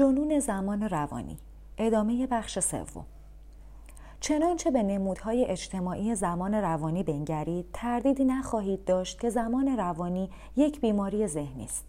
جنون 0.00 0.38
زمان 0.38 0.82
روانی. 0.82 1.36
ادامه 1.78 2.26
بخش 2.26 2.58
سوم. 2.58 3.04
چنانچه 4.20 4.70
به 4.70 4.82
نمودهای 4.82 5.44
اجتماعی 5.44 6.14
زمان 6.14 6.54
روانی 6.54 7.02
بنگرید 7.02 7.66
تردیدی 7.72 8.24
نخواهید 8.24 8.84
داشت 8.84 9.20
که 9.20 9.30
زمان 9.30 9.68
روانی 9.78 10.30
یک 10.56 10.80
بیماری 10.80 11.26
ذهنی 11.26 11.64
است. 11.64 11.84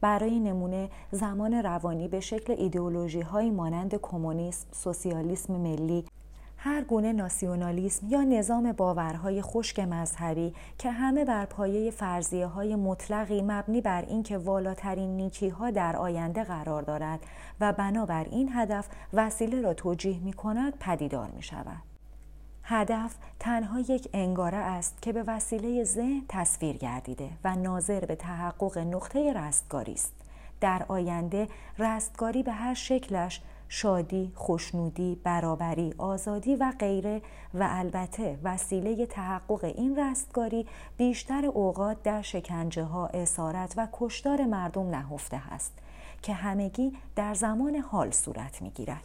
برای 0.00 0.40
نمونه 0.40 0.88
زمان 1.10 1.54
روانی 1.54 2.08
به 2.08 2.20
شکل 2.20 2.52
ایدئولوژی 2.52 3.20
های 3.20 3.50
مانند 3.50 3.94
کمونیسم، 3.94 4.68
سوسیالیسم 4.72 5.52
ملی، 5.52 6.04
هر 6.64 6.82
گونه 6.82 7.12
ناسیونالیسم 7.12 8.08
یا 8.08 8.22
نظام 8.22 8.72
باورهای 8.72 9.42
خشک 9.42 9.80
مذهبی 9.80 10.54
که 10.78 10.90
همه 10.90 11.24
بر 11.24 11.44
پایه 11.44 11.90
فرضیه 11.90 12.46
های 12.46 12.76
مطلقی 12.76 13.42
مبنی 13.42 13.80
بر 13.80 14.02
اینکه 14.02 14.38
والاترین 14.38 15.16
نیکی 15.16 15.48
ها 15.48 15.70
در 15.70 15.96
آینده 15.96 16.44
قرار 16.44 16.82
دارد 16.82 17.20
و 17.60 17.72
بنابر 17.72 18.24
این 18.24 18.50
هدف 18.54 18.88
وسیله 19.12 19.60
را 19.60 19.74
توجیه 19.74 20.18
می 20.18 20.32
کند 20.32 20.78
پدیدار 20.78 21.30
می 21.30 21.42
شود. 21.42 21.82
هدف 22.62 23.14
تنها 23.40 23.80
یک 23.80 24.08
انگاره 24.12 24.58
است 24.58 25.02
که 25.02 25.12
به 25.12 25.22
وسیله 25.26 25.84
ذهن 25.84 26.22
تصویر 26.28 26.76
گردیده 26.76 27.28
و 27.44 27.56
ناظر 27.56 28.04
به 28.04 28.16
تحقق 28.16 28.78
نقطه 28.78 29.32
رستگاری 29.32 29.92
است. 29.92 30.12
در 30.60 30.84
آینده 30.88 31.48
رستگاری 31.78 32.42
به 32.42 32.52
هر 32.52 32.74
شکلش 32.74 33.40
شادی، 33.74 34.32
خوشنودی، 34.34 35.20
برابری، 35.24 35.94
آزادی 35.98 36.56
و 36.56 36.72
غیره 36.78 37.22
و 37.54 37.66
البته 37.70 38.38
وسیله 38.44 39.06
تحقق 39.06 39.64
این 39.64 39.98
رستگاری 39.98 40.66
بیشتر 40.96 41.46
اوقات 41.46 42.02
در 42.02 42.22
شکنجه 42.22 42.82
ها، 42.82 43.06
اسارت 43.06 43.74
و 43.76 43.88
کشتار 43.92 44.44
مردم 44.44 44.90
نهفته 44.90 45.52
است 45.52 45.72
که 46.22 46.32
همگی 46.32 46.92
در 47.16 47.34
زمان 47.34 47.76
حال 47.76 48.10
صورت 48.10 48.62
می 48.62 48.70
گیرد. 48.70 49.02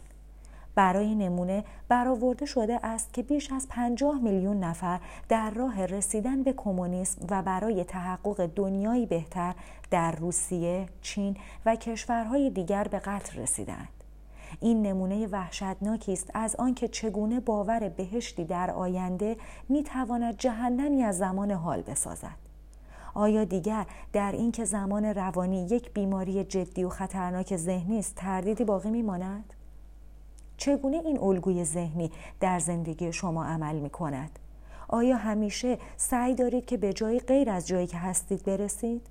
برای 0.74 1.14
نمونه 1.14 1.64
برآورده 1.88 2.46
شده 2.46 2.86
است 2.86 3.12
که 3.12 3.22
بیش 3.22 3.52
از 3.52 3.68
50 3.68 4.18
میلیون 4.22 4.60
نفر 4.64 5.00
در 5.28 5.50
راه 5.50 5.86
رسیدن 5.86 6.42
به 6.42 6.52
کمونیسم 6.52 7.26
و 7.30 7.42
برای 7.42 7.84
تحقق 7.84 8.46
دنیایی 8.46 9.06
بهتر 9.06 9.54
در 9.90 10.12
روسیه، 10.12 10.86
چین 11.02 11.36
و 11.66 11.76
کشورهای 11.76 12.50
دیگر 12.50 12.88
به 12.88 12.98
قتل 12.98 13.38
رسیدند. 13.38 13.97
این 14.60 14.82
نمونه 14.82 15.26
وحشتناکی 15.26 16.12
است 16.12 16.30
از 16.34 16.56
آنکه 16.56 16.88
چگونه 16.88 17.40
باور 17.40 17.88
بهشتی 17.88 18.44
در 18.44 18.70
آینده 18.70 19.36
می‌تواند 19.68 20.36
جهنمی 20.36 21.02
از 21.02 21.18
زمان 21.18 21.50
حال 21.50 21.82
بسازد 21.82 22.48
آیا 23.14 23.44
دیگر 23.44 23.86
در 24.12 24.32
اینکه 24.32 24.64
زمان 24.64 25.04
روانی 25.04 25.66
یک 25.66 25.92
بیماری 25.92 26.44
جدی 26.44 26.84
و 26.84 26.88
خطرناک 26.88 27.56
ذهنی 27.56 27.98
است 27.98 28.14
تردیدی 28.14 28.64
باقی 28.64 28.90
میماند 28.90 29.54
چگونه 30.56 30.96
این 30.96 31.18
الگوی 31.20 31.64
ذهنی 31.64 32.10
در 32.40 32.58
زندگی 32.58 33.12
شما 33.12 33.44
عمل 33.44 33.78
می 33.78 33.90
کند؟ 33.90 34.38
آیا 34.88 35.16
همیشه 35.16 35.78
سعی 35.96 36.34
دارید 36.34 36.66
که 36.66 36.76
به 36.76 36.92
جایی 36.92 37.20
غیر 37.20 37.50
از 37.50 37.66
جایی 37.66 37.86
که 37.86 37.96
هستید 37.96 38.44
برسید؟ 38.44 39.06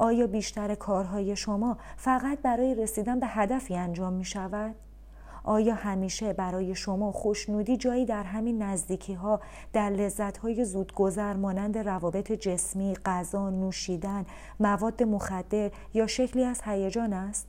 آیا 0.00 0.26
بیشتر 0.26 0.74
کارهای 0.74 1.36
شما 1.36 1.76
فقط 1.96 2.38
برای 2.42 2.74
رسیدن 2.74 3.20
به 3.20 3.26
هدفی 3.26 3.76
انجام 3.76 4.12
می 4.12 4.24
شود؟ 4.24 4.74
آیا 5.44 5.74
همیشه 5.74 6.32
برای 6.32 6.74
شما 6.74 7.12
خوشنودی 7.12 7.76
جایی 7.76 8.04
در 8.04 8.22
همین 8.22 8.62
نزدیکی 8.62 9.14
ها 9.14 9.40
در 9.72 9.90
لذت 9.90 10.38
های 10.38 10.64
زودگذر 10.64 11.32
مانند 11.32 11.78
روابط 11.78 12.32
جسمی، 12.32 12.94
غذا، 13.04 13.50
نوشیدن، 13.50 14.26
مواد 14.60 15.02
مخدر 15.02 15.70
یا 15.94 16.06
شکلی 16.06 16.44
از 16.44 16.60
هیجان 16.64 17.12
است؟ 17.12 17.48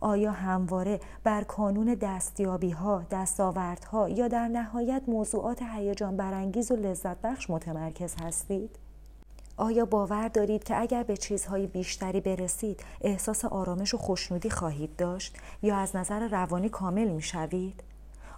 آیا 0.00 0.32
همواره 0.32 1.00
بر 1.24 1.42
کانون 1.42 1.94
دستیابی 1.94 2.70
ها، 2.70 3.02
دستاوردها 3.10 4.08
یا 4.08 4.28
در 4.28 4.48
نهایت 4.48 5.02
موضوعات 5.06 5.62
هیجان 5.62 6.16
برانگیز 6.16 6.72
و 6.72 6.76
لذت 6.76 7.20
بخش 7.20 7.50
متمرکز 7.50 8.14
هستید؟ 8.22 8.87
آیا 9.58 9.84
باور 9.84 10.28
دارید 10.28 10.64
که 10.64 10.80
اگر 10.80 11.02
به 11.02 11.16
چیزهای 11.16 11.66
بیشتری 11.66 12.20
برسید 12.20 12.84
احساس 13.00 13.44
آرامش 13.44 13.94
و 13.94 13.96
خوشنودی 13.96 14.50
خواهید 14.50 14.96
داشت 14.96 15.36
یا 15.62 15.76
از 15.76 15.96
نظر 15.96 16.28
روانی 16.28 16.68
کامل 16.68 17.08
می 17.08 17.22
شوید؟ 17.22 17.82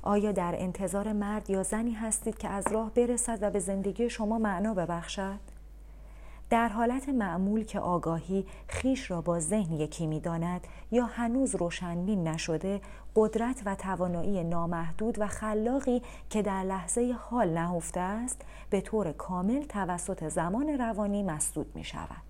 آیا 0.03 0.32
در 0.32 0.54
انتظار 0.58 1.12
مرد 1.12 1.50
یا 1.50 1.62
زنی 1.62 1.92
هستید 1.92 2.38
که 2.38 2.48
از 2.48 2.66
راه 2.72 2.91
برسد 2.91 3.38
و 3.42 3.50
به 3.50 3.58
زندگی 3.58 4.10
شما 4.10 4.38
معنا 4.38 4.75
ببخشد؟ 4.75 5.50
در 6.50 6.69
حالت 6.69 7.09
معمول 7.09 7.65
که 7.65 7.81
آگاهی 7.81 8.47
خیش 8.69 9.11
را 9.11 9.21
با 9.21 9.41
ذهن 9.41 9.72
یکی 9.72 10.06
می 10.06 10.21
داند 10.21 10.66
یا 10.91 11.05
هنوز 11.05 11.55
روشنبین 11.55 12.28
نشده 12.28 12.81
قدرت 13.16 13.62
و 13.66 13.75
توانایی 13.75 14.44
نامحدود 14.44 15.19
و 15.19 15.27
خلاقی 15.27 16.03
که 16.31 16.43
در 16.43 16.62
لحظه 16.62 17.16
حال 17.21 17.49
نهفته 17.49 18.00
است 18.00 18.43
به 18.71 18.81
طور 18.81 19.12
کامل 19.12 19.62
توسط 19.62 20.28
زمان 20.28 20.69
روانی 20.69 21.22
مسدود 21.22 21.77
می 21.77 21.84
شود. 21.84 22.22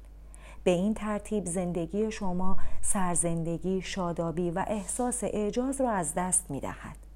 به 0.65 0.71
این 0.71 0.95
ترتیب 0.95 1.47
زندگی 1.47 2.11
شما 2.11 2.57
سرزندگی، 2.81 3.83
شادابی 3.83 4.51
و 4.51 4.65
احساس 4.67 5.25
اعجاز 5.25 5.81
را 5.81 5.91
از 5.91 6.15
دست 6.15 6.51
می 6.51 6.61
دهد. 6.61 7.10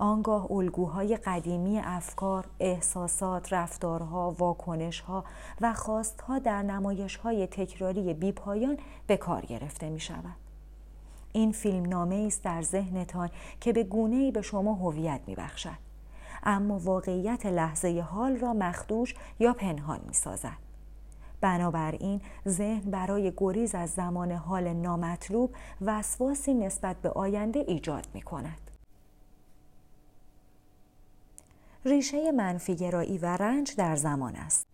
آنگاه 0.00 0.52
الگوهای 0.52 1.16
قدیمی 1.16 1.78
افکار، 1.78 2.46
احساسات، 2.60 3.52
رفتارها، 3.52 4.30
واکنشها 4.38 5.24
و 5.60 5.72
خواستها 5.74 6.38
در 6.38 6.62
نمایشهای 6.62 7.46
تکراری 7.46 8.14
بیپایان 8.14 8.78
به 9.06 9.16
کار 9.16 9.46
گرفته 9.46 9.90
می 9.90 10.00
شود. 10.00 10.36
این 11.32 11.52
فیلم 11.52 11.86
نامه 11.86 12.24
است 12.26 12.42
در 12.42 12.62
ذهنتان 12.62 13.30
که 13.60 13.72
به 13.72 13.84
گونه 13.84 14.32
به 14.32 14.42
شما 14.42 14.74
هویت 14.74 15.20
می 15.26 15.34
بخشد. 15.34 15.78
اما 16.42 16.78
واقعیت 16.78 17.46
لحظه 17.46 18.00
حال 18.00 18.36
را 18.36 18.52
مخدوش 18.52 19.14
یا 19.38 19.52
پنهان 19.52 20.00
می 20.06 20.14
سازد. 20.14 20.56
بنابراین 21.40 22.20
ذهن 22.48 22.90
برای 22.90 23.32
گریز 23.36 23.74
از 23.74 23.90
زمان 23.90 24.32
حال 24.32 24.72
نامطلوب 24.72 25.54
وسواسی 25.80 26.54
نسبت 26.54 26.96
به 26.96 27.10
آینده 27.10 27.64
ایجاد 27.68 28.06
می 28.14 28.22
کند. 28.22 28.69
ریشه 31.84 32.32
منفیگرایی 32.32 33.18
و 33.18 33.26
رنج 33.26 33.76
در 33.76 33.96
زمان 33.96 34.36
است. 34.36 34.66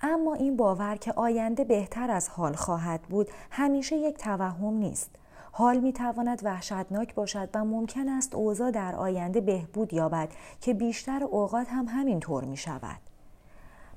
اما 0.00 0.34
این 0.34 0.56
باور 0.56 0.96
که 0.96 1.12
آینده 1.12 1.64
بهتر 1.64 2.10
از 2.10 2.28
حال 2.28 2.52
خواهد 2.52 3.02
بود 3.02 3.30
همیشه 3.50 3.96
یک 3.96 4.16
توهم 4.18 4.74
نیست. 4.74 5.10
حال 5.52 5.78
می 5.78 5.92
تواند 5.92 6.40
وحشتناک 6.44 7.14
باشد 7.14 7.48
و 7.54 7.64
ممکن 7.64 8.08
است 8.08 8.34
اوضاع 8.34 8.70
در 8.70 8.96
آینده 8.96 9.40
بهبود 9.40 9.92
یابد 9.92 10.28
که 10.60 10.74
بیشتر 10.74 11.24
اوقات 11.24 11.66
هم 11.70 11.86
همین 11.88 12.20
طور 12.20 12.44
می 12.44 12.56
شود. 12.56 13.00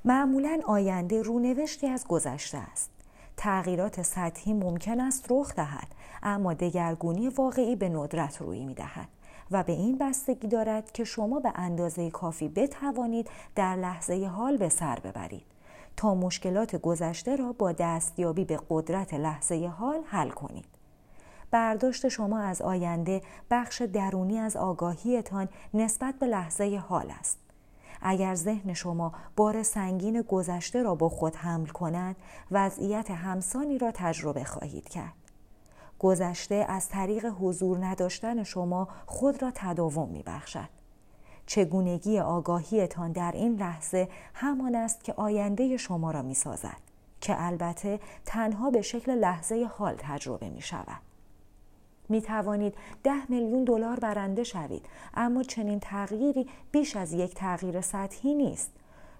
معمولا 0.04 0.60
آینده 0.66 1.22
رونوشتی 1.22 1.86
از 1.86 2.06
گذشته 2.06 2.58
است. 2.58 2.90
تغییرات 3.36 4.02
سطحی 4.02 4.52
ممکن 4.52 5.00
است 5.00 5.26
رخ 5.30 5.54
دهد 5.54 5.88
اما 6.22 6.54
دگرگونی 6.54 7.28
واقعی 7.28 7.76
به 7.76 7.88
ندرت 7.88 8.42
روی 8.42 8.64
می 8.64 8.74
دهد. 8.74 9.08
و 9.50 9.62
به 9.62 9.72
این 9.72 9.98
بستگی 9.98 10.48
دارد 10.48 10.92
که 10.92 11.04
شما 11.04 11.40
به 11.40 11.52
اندازه 11.54 12.10
کافی 12.10 12.48
بتوانید 12.48 13.30
در 13.54 13.76
لحظه 13.76 14.26
حال 14.26 14.56
به 14.56 14.68
سر 14.68 14.98
ببرید 15.00 15.46
تا 15.96 16.14
مشکلات 16.14 16.76
گذشته 16.76 17.36
را 17.36 17.52
با 17.52 17.72
دستیابی 17.72 18.44
به 18.44 18.60
قدرت 18.70 19.14
لحظه 19.14 19.66
حال 19.66 20.00
حل 20.06 20.30
کنید. 20.30 20.64
برداشت 21.50 22.08
شما 22.08 22.38
از 22.38 22.62
آینده 22.62 23.22
بخش 23.50 23.82
درونی 23.82 24.38
از 24.38 24.56
آگاهیتان 24.56 25.48
نسبت 25.74 26.14
به 26.14 26.26
لحظه 26.26 26.82
حال 26.88 27.12
است. 27.20 27.38
اگر 28.02 28.34
ذهن 28.34 28.74
شما 28.74 29.12
بار 29.36 29.62
سنگین 29.62 30.22
گذشته 30.22 30.82
را 30.82 30.94
با 30.94 31.08
خود 31.08 31.36
حمل 31.36 31.66
کند 31.66 32.16
وضعیت 32.50 33.10
همسانی 33.10 33.78
را 33.78 33.90
تجربه 33.94 34.44
خواهید 34.44 34.88
کرد. 34.88 35.23
گذشته 36.04 36.54
از 36.68 36.88
طریق 36.88 37.26
حضور 37.26 37.86
نداشتن 37.86 38.42
شما 38.42 38.88
خود 39.06 39.42
را 39.42 39.52
تداوم 39.54 40.08
می 40.08 40.22
بخشد. 40.22 40.68
چگونگی 41.46 42.18
آگاهیتان 42.18 43.12
در 43.12 43.32
این 43.34 43.56
لحظه 43.56 44.08
همان 44.34 44.74
است 44.74 45.04
که 45.04 45.12
آینده 45.12 45.76
شما 45.76 46.10
را 46.10 46.22
می 46.22 46.34
سازد 46.34 46.80
که 47.20 47.34
البته 47.38 48.00
تنها 48.26 48.70
به 48.70 48.82
شکل 48.82 49.12
لحظه 49.12 49.68
حال 49.74 49.94
تجربه 49.98 50.48
می 50.48 50.60
شود. 50.60 51.00
می 52.08 52.22
توانید 52.22 52.74
ده 53.02 53.30
میلیون 53.30 53.64
دلار 53.64 54.00
برنده 54.00 54.44
شوید 54.44 54.86
اما 55.14 55.42
چنین 55.42 55.80
تغییری 55.80 56.46
بیش 56.72 56.96
از 56.96 57.12
یک 57.12 57.34
تغییر 57.34 57.80
سطحی 57.80 58.34
نیست 58.34 58.70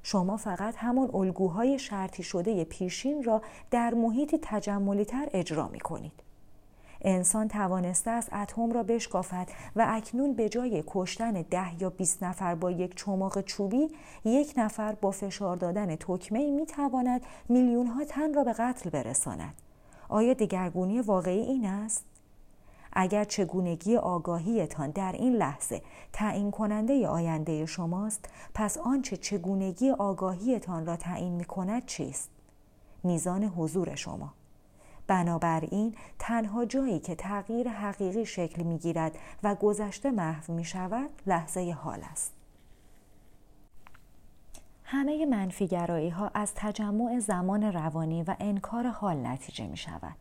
شما 0.03 0.37
فقط 0.37 0.75
همان 0.77 1.11
الگوهای 1.15 1.79
شرطی 1.79 2.23
شده 2.23 2.65
پیشین 2.65 3.23
را 3.23 3.43
در 3.71 3.95
محیطی 3.95 4.39
تجملی 4.43 5.05
تر 5.05 5.29
اجرا 5.33 5.69
می 5.69 5.81
کنید. 5.81 6.24
انسان 7.05 7.49
توانسته 7.49 8.11
است 8.11 8.33
اتم 8.33 8.73
را 8.73 8.83
بشکافد 8.83 9.49
و 9.77 9.87
اکنون 9.89 10.35
به 10.35 10.49
جای 10.49 10.85
کشتن 10.87 11.33
ده 11.33 11.83
یا 11.83 11.91
20 11.91 12.23
نفر 12.23 12.55
با 12.55 12.71
یک 12.71 12.97
چماق 12.97 13.41
چوبی 13.41 13.89
یک 14.25 14.55
نفر 14.57 14.93
با 14.93 15.11
فشار 15.11 15.57
دادن 15.57 15.97
تکمه 15.97 16.51
می 16.51 16.67
تواند 16.67 17.21
میلیون 17.49 17.87
ها 17.87 18.05
تن 18.05 18.35
را 18.35 18.45
به 18.45 18.53
قتل 18.53 18.91
برساند. 18.91 19.55
آیا 20.09 20.35
دگرگونی 20.35 21.01
واقعی 21.01 21.41
این 21.41 21.67
است؟ 21.67 22.05
اگر 22.93 23.25
چگونگی 23.25 23.97
آگاهیتان 23.97 24.91
در 24.91 25.13
این 25.13 25.37
لحظه 25.37 25.83
تعیین 26.13 26.51
کننده 26.51 27.09
آینده 27.09 27.67
شماست 27.67 28.29
پس 28.55 28.79
آنچه 28.79 29.17
چگونگی 29.17 29.91
آگاهیتان 29.91 30.87
را 30.87 30.97
تعیین 30.97 31.33
می 31.33 31.45
کند 31.45 31.87
چیست؟ 31.87 32.31
میزان 33.05 33.45
حضور 33.45 33.95
شما. 33.95 34.33
بنابراین 35.07 35.95
تنها 36.19 36.65
جایی 36.65 37.01
که 37.01 37.15
تغییر 37.15 37.69
حقیقی 37.69 38.27
شکل 38.27 38.63
می 38.63 38.79
گیرد 38.79 39.19
و 39.43 39.55
گذشته 39.55 40.11
محو 40.11 40.53
می 40.53 40.65
شود 40.65 41.11
لحظه 41.27 41.73
حال 41.73 42.01
است. 42.13 42.33
همه 44.85 45.27
منفیگرایی 45.27 46.11
ها 46.11 46.31
از 46.35 46.53
تجمع 46.55 47.19
زمان 47.19 47.63
روانی 47.63 48.23
و 48.23 48.37
انکار 48.41 48.87
حال 48.87 49.27
نتیجه 49.27 49.67
می 49.67 49.77
شود. 49.77 50.17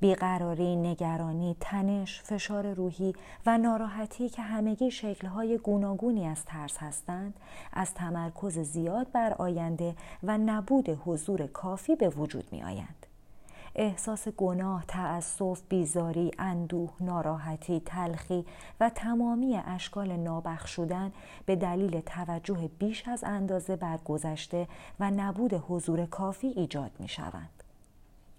بیقراری، 0.00 0.76
نگرانی، 0.76 1.56
تنش، 1.60 2.22
فشار 2.22 2.72
روحی 2.74 3.14
و 3.46 3.58
ناراحتی 3.58 4.28
که 4.28 4.42
همگی 4.42 4.90
شکلهای 4.90 5.58
گوناگونی 5.58 6.26
از 6.26 6.44
ترس 6.44 6.76
هستند 6.78 7.34
از 7.72 7.94
تمرکز 7.94 8.58
زیاد 8.58 9.12
بر 9.12 9.32
آینده 9.32 9.94
و 10.22 10.38
نبود 10.38 10.88
حضور 10.88 11.46
کافی 11.46 11.96
به 11.96 12.08
وجود 12.08 12.52
می 12.52 12.62
آیند. 12.62 13.07
احساس 13.80 14.28
گناه، 14.28 14.84
تأسف، 14.88 15.62
بیزاری، 15.68 16.30
اندوه، 16.38 16.90
ناراحتی، 17.00 17.82
تلخی 17.86 18.44
و 18.80 18.90
تمامی 18.90 19.56
اشکال 19.66 20.16
نابخشودن 20.16 21.12
به 21.46 21.56
دلیل 21.56 22.00
توجه 22.00 22.70
بیش 22.78 23.08
از 23.08 23.24
اندازه 23.24 23.76
بر 23.76 23.98
گذشته 24.04 24.68
و 25.00 25.10
نبود 25.10 25.54
حضور 25.54 26.06
کافی 26.06 26.46
ایجاد 26.46 26.90
می 26.98 27.08
شوند. 27.08 27.62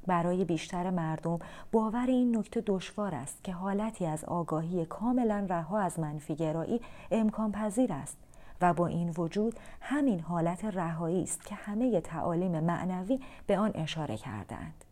برای 0.08 0.46
بیشتر 0.46 0.90
مردم 0.90 1.40
باور 1.72 2.06
این 2.08 2.38
نکته 2.38 2.64
دشوار 2.66 3.16
است 3.16 3.44
که 3.44 3.52
حالتی 3.52 4.06
از 4.06 4.26
آگاهی 4.26 4.86
کاملا 4.86 5.46
رها 5.50 5.80
از 5.80 6.00
منفیگرایی 6.00 6.82
امکان 7.12 7.52
پذیر 7.52 7.94
است 7.94 8.18
و 8.62 8.74
با 8.74 8.88
این 8.88 9.10
وجود 9.18 9.56
همین 9.82 10.20
حالت 10.20 10.66
رهایی 10.66 11.24
است 11.24 11.46
که 11.46 11.56
همه 11.56 12.02
تعالیم 12.02 12.60
معنوی 12.60 13.20
به 13.48 13.58
آن 13.58 13.72
اشاره 13.76 14.18
کردند. 14.18 14.86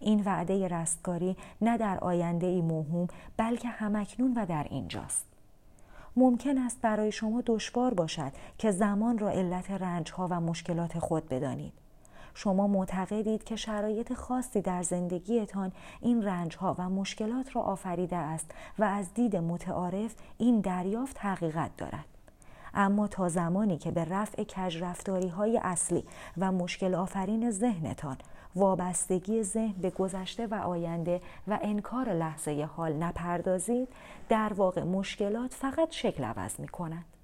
این 0.00 0.22
وعده 0.24 0.68
رستگاری 0.68 1.36
نه 1.60 1.78
در 1.78 1.98
آینده 1.98 2.46
ای 2.46 2.60
موهوم 2.60 3.08
بلکه 3.36 3.68
همکنون 3.68 4.34
و 4.34 4.46
در 4.46 4.66
اینجاست. 4.70 5.24
ممکن 6.16 6.58
است 6.58 6.80
برای 6.80 7.12
شما 7.12 7.42
دشوار 7.46 7.94
باشد 7.94 8.32
که 8.58 8.70
زمان 8.70 9.18
را 9.18 9.28
علت 9.28 9.70
رنج 9.70 10.12
ها 10.12 10.28
و 10.30 10.40
مشکلات 10.40 10.98
خود 10.98 11.28
بدانید. 11.28 11.72
شما 12.34 12.66
معتقدید 12.66 13.44
که 13.44 13.56
شرایط 13.56 14.12
خاصی 14.12 14.60
در 14.60 14.82
زندگیتان 14.82 15.72
این 16.00 16.22
رنج 16.22 16.56
ها 16.56 16.76
و 16.78 16.88
مشکلات 16.88 17.56
را 17.56 17.62
آفریده 17.62 18.16
است 18.16 18.50
و 18.78 18.84
از 18.84 19.14
دید 19.14 19.36
متعارف 19.36 20.14
این 20.38 20.60
دریافت 20.60 21.18
حقیقت 21.20 21.76
دارد. 21.76 22.17
اما 22.74 23.08
تا 23.08 23.28
زمانی 23.28 23.78
که 23.78 23.90
به 23.90 24.04
رفع 24.04 24.44
کجرفتاری 24.44 25.28
های 25.28 25.60
اصلی 25.62 26.04
و 26.38 26.52
مشکل 26.52 26.94
آفرین 26.94 27.50
ذهنتان 27.50 28.16
وابستگی 28.56 29.42
ذهن 29.42 29.74
به 29.82 29.90
گذشته 29.90 30.46
و 30.46 30.54
آینده 30.54 31.20
و 31.48 31.58
انکار 31.62 32.12
لحظه 32.12 32.68
حال 32.76 32.92
نپردازید 32.92 33.88
در 34.28 34.52
واقع 34.52 34.82
مشکلات 34.82 35.54
فقط 35.54 35.90
شکل 35.90 36.24
عوض 36.24 36.60
می 36.60 36.68
کنند. 36.68 37.17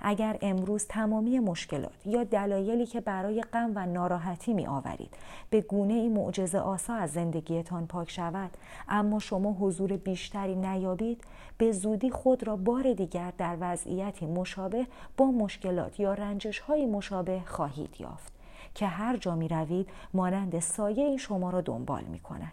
اگر 0.00 0.38
امروز 0.42 0.86
تمامی 0.86 1.38
مشکلات 1.38 2.06
یا 2.06 2.24
دلایلی 2.24 2.86
که 2.86 3.00
برای 3.00 3.42
غم 3.42 3.72
و 3.74 3.86
ناراحتی 3.86 4.54
می 4.54 4.66
آورید 4.66 5.14
به 5.50 5.60
گونه 5.60 5.94
ای 5.94 6.08
معجزه 6.08 6.58
آسا 6.58 6.94
از 6.94 7.12
زندگیتان 7.12 7.86
پاک 7.86 8.10
شود 8.10 8.50
اما 8.88 9.18
شما 9.18 9.52
حضور 9.52 9.96
بیشتری 9.96 10.54
نیابید 10.54 11.24
به 11.58 11.72
زودی 11.72 12.10
خود 12.10 12.46
را 12.46 12.56
بار 12.56 12.92
دیگر 12.92 13.32
در 13.38 13.56
وضعیتی 13.60 14.26
مشابه 14.26 14.86
با 15.16 15.26
مشکلات 15.26 16.00
یا 16.00 16.14
رنجش 16.14 16.58
های 16.58 16.86
مشابه 16.86 17.40
خواهید 17.46 18.00
یافت 18.00 18.32
که 18.74 18.86
هر 18.86 19.16
جا 19.16 19.34
می 19.34 19.48
روید 19.48 19.88
مانند 20.14 20.60
سایه 20.60 21.16
شما 21.16 21.50
را 21.50 21.60
دنبال 21.60 22.04
می 22.04 22.18
کند. 22.18 22.52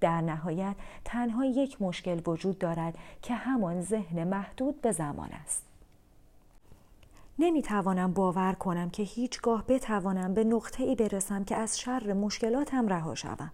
در 0.00 0.20
نهایت 0.20 0.76
تنها 1.04 1.44
یک 1.44 1.82
مشکل 1.82 2.20
وجود 2.26 2.58
دارد 2.58 2.98
که 3.22 3.34
همان 3.34 3.80
ذهن 3.80 4.24
محدود 4.24 4.80
به 4.80 4.92
زمان 4.92 5.28
است. 5.32 5.67
نمی 7.38 7.62
توانم 7.62 8.12
باور 8.12 8.52
کنم 8.52 8.90
که 8.90 9.02
هیچگاه 9.02 9.64
بتوانم 9.68 10.34
به 10.34 10.44
نقطه 10.44 10.82
ای 10.82 10.94
برسم 10.94 11.44
که 11.44 11.56
از 11.56 11.80
شر 11.80 12.12
مشکلاتم 12.12 12.88
رها 12.88 13.14
شوم. 13.14 13.52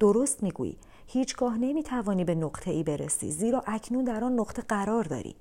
درست 0.00 0.42
می‌گویی 0.42 0.78
هیچگاه 1.06 1.58
نمی 1.58 1.82
توانی 1.82 2.24
به 2.24 2.34
نقطه 2.34 2.70
ای 2.70 2.82
برسی 2.82 3.30
زیرا 3.30 3.62
اکنون 3.66 4.04
در 4.04 4.24
آن 4.24 4.32
نقطه 4.32 4.62
قرار 4.62 5.04
داری. 5.04 5.34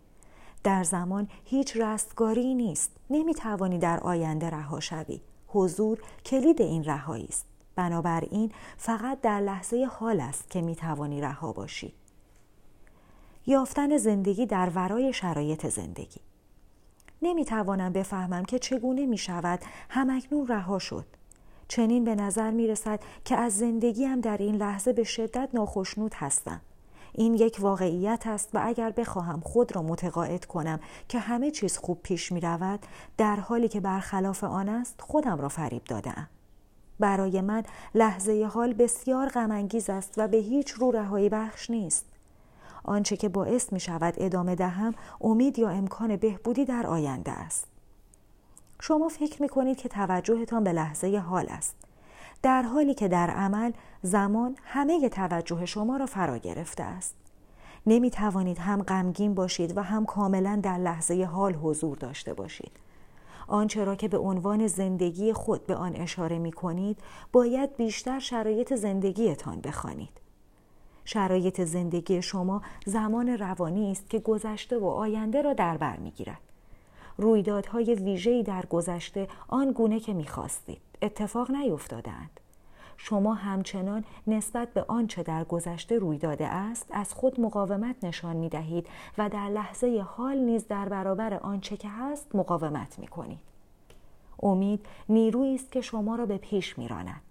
در 0.63 0.83
زمان 0.83 1.27
هیچ 1.45 1.77
رستگاری 1.77 2.55
نیست. 2.55 2.91
نمی 3.09 3.33
توانی 3.33 3.77
در 3.77 3.99
آینده 3.99 4.49
رها 4.49 4.79
شوی. 4.79 5.21
حضور 5.47 5.99
کلید 6.25 6.61
این 6.61 6.83
رهایی 6.83 7.25
است 7.29 7.45
بنابراین 7.75 8.51
فقط 8.77 9.21
در 9.21 9.41
لحظه 9.41 9.87
حال 9.91 10.19
است 10.19 10.49
که 10.49 10.61
می 10.61 10.75
توانی 10.75 11.21
رها 11.21 11.51
باشی 11.51 11.93
یافتن 13.45 13.97
زندگی 13.97 14.45
در 14.45 14.71
ورای 14.75 15.13
شرایط 15.13 15.67
زندگی 15.67 16.21
نمی 17.25 17.45
توانم 17.45 17.93
بفهمم 17.93 18.45
که 18.45 18.59
چگونه 18.59 19.05
می 19.05 19.17
شود 19.17 19.59
همکنون 19.89 20.47
رها 20.47 20.79
شد 20.79 21.05
چنین 21.67 22.03
به 22.03 22.15
نظر 22.15 22.51
می 22.51 22.67
رسد 22.67 22.99
که 23.25 23.35
از 23.35 23.57
زندگیم 23.57 24.21
در 24.21 24.37
این 24.37 24.55
لحظه 24.55 24.93
به 24.93 25.03
شدت 25.03 25.49
ناخشنود 25.53 26.13
هستم 26.13 26.61
این 27.13 27.33
یک 27.33 27.57
واقعیت 27.59 28.27
است 28.27 28.49
و 28.53 28.59
اگر 28.63 28.89
بخواهم 28.89 29.39
خود 29.39 29.75
را 29.75 29.81
متقاعد 29.81 30.45
کنم 30.45 30.79
که 31.09 31.19
همه 31.19 31.51
چیز 31.51 31.77
خوب 31.77 31.99
پیش 32.03 32.31
می 32.31 32.39
رود 32.39 32.79
در 33.17 33.35
حالی 33.35 33.67
که 33.67 33.79
برخلاف 33.79 34.43
آن 34.43 34.69
است 34.69 35.01
خودم 35.01 35.37
را 35.37 35.49
فریب 35.49 35.83
دادم. 35.83 36.27
برای 36.99 37.41
من 37.41 37.63
لحظه 37.95 38.49
حال 38.53 38.73
بسیار 38.73 39.29
غمانگیز 39.29 39.89
است 39.89 40.13
و 40.17 40.27
به 40.27 40.37
هیچ 40.37 40.71
رو 40.71 40.91
رهایی 40.91 41.29
بخش 41.29 41.69
نیست. 41.69 42.05
آنچه 42.85 43.17
که 43.17 43.29
باعث 43.29 43.73
می 43.73 43.79
شود 43.79 44.13
ادامه 44.17 44.55
دهم 44.55 44.93
امید 45.21 45.59
یا 45.59 45.69
امکان 45.69 46.15
بهبودی 46.15 46.65
در 46.65 46.87
آینده 46.87 47.31
است. 47.31 47.67
شما 48.81 49.07
فکر 49.09 49.41
می 49.41 49.49
کنید 49.49 49.77
که 49.77 49.89
توجهتان 49.89 50.63
به 50.63 50.73
لحظه 50.73 51.17
حال 51.17 51.45
است. 51.49 51.75
در 52.41 52.61
حالی 52.61 52.93
که 52.93 53.07
در 53.07 53.29
عمل 53.29 53.71
زمان 54.01 54.55
همه 54.63 55.09
توجه 55.09 55.65
شما 55.65 55.97
را 55.97 56.05
فرا 56.05 56.37
گرفته 56.37 56.83
است. 56.83 57.15
نمی 57.87 58.09
توانید 58.09 58.57
هم 58.57 58.81
غمگین 58.81 59.33
باشید 59.33 59.77
و 59.77 59.81
هم 59.81 60.05
کاملا 60.05 60.59
در 60.63 60.77
لحظه 60.77 61.23
حال 61.23 61.53
حضور 61.53 61.97
داشته 61.97 62.33
باشید. 62.33 62.71
آنچه 63.47 63.83
را 63.83 63.95
که 63.95 64.07
به 64.07 64.17
عنوان 64.17 64.67
زندگی 64.67 65.33
خود 65.33 65.67
به 65.67 65.75
آن 65.75 65.95
اشاره 65.95 66.39
می 66.39 66.51
کنید 66.51 66.99
باید 67.31 67.77
بیشتر 67.77 68.19
شرایط 68.19 68.73
زندگیتان 68.73 69.61
بخوانید. 69.61 70.24
شرایط 71.05 71.61
زندگی 71.61 72.21
شما 72.21 72.61
زمان 72.85 73.29
روانی 73.29 73.91
است 73.91 74.09
که 74.09 74.19
گذشته 74.19 74.77
و 74.77 74.85
آینده 74.85 75.41
را 75.41 75.53
در 75.53 75.77
بر 75.77 75.97
می‌گیرد. 75.97 76.41
رویدادهای 77.17 77.95
ویژه‌ای 77.95 78.43
در 78.43 78.65
گذشته 78.65 79.27
آن 79.47 79.71
گونه 79.71 79.99
که 79.99 80.13
می‌خواستید 80.13 80.81
اتفاق 81.01 81.51
نیفتادند. 81.51 82.39
شما 82.97 83.33
همچنان 83.33 84.03
نسبت 84.27 84.73
به 84.73 84.85
آنچه 84.87 85.23
در 85.23 85.43
گذشته 85.43 85.97
روی 85.97 86.17
داده 86.17 86.47
است 86.47 86.87
از 86.91 87.13
خود 87.13 87.41
مقاومت 87.41 88.03
نشان 88.03 88.35
می 88.35 88.49
دهید 88.49 88.87
و 89.17 89.29
در 89.29 89.49
لحظه 89.49 90.05
حال 90.07 90.37
نیز 90.37 90.67
در 90.67 90.89
برابر 90.89 91.33
آنچه 91.33 91.77
که 91.77 91.89
هست 91.89 92.35
مقاومت 92.35 92.99
می 92.99 93.07
کنید. 93.07 93.39
امید 94.43 94.85
نیرویی 95.09 95.55
است 95.55 95.71
که 95.71 95.81
شما 95.81 96.15
را 96.15 96.25
به 96.25 96.37
پیش 96.37 96.77
می 96.77 96.87
راند. 96.87 97.21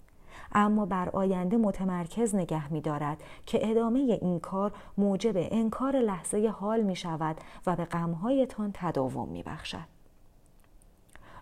اما 0.55 0.87
بر 0.87 1.09
آینده 1.09 1.57
متمرکز 1.57 2.35
نگه 2.35 2.73
می 2.73 2.81
دارد 2.81 3.23
که 3.47 3.71
ادامه 3.71 3.99
این 3.99 4.41
کار 4.41 4.73
موجب 4.99 5.33
انکار 5.37 5.97
لحظه 5.97 6.49
حال 6.49 6.81
می 6.81 6.97
شود 6.97 7.37
و 7.67 7.77
به 7.77 7.85
غمهایتان 7.85 8.71
تداوم 8.75 9.29
می 9.29 9.43
بخشد. 9.43 9.95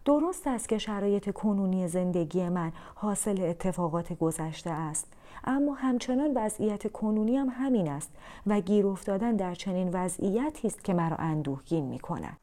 درست 0.05 0.47
است 0.47 0.69
که 0.69 0.79
شرایط 0.79 1.31
کنونی 1.31 1.89
زندگی 1.89 2.49
من 2.49 2.73
حاصل 2.95 3.41
اتفاقات 3.41 4.13
گذشته 4.13 4.71
است 4.71 5.07
اما 5.45 5.75
همچنان 5.75 6.33
وضعیت 6.35 6.93
کنونی 6.93 7.37
هم 7.37 7.49
همین 7.49 7.89
است 7.89 8.11
و 8.47 8.61
گیر 8.61 8.87
افتادن 8.87 9.37
در 9.37 9.55
چنین 9.55 9.91
وضعیتی 9.93 10.69
است 10.69 10.85
که 10.85 10.95
مرا 10.95 11.17
اندوهگین 11.17 11.85
می 11.85 11.99
کند. 11.99 12.37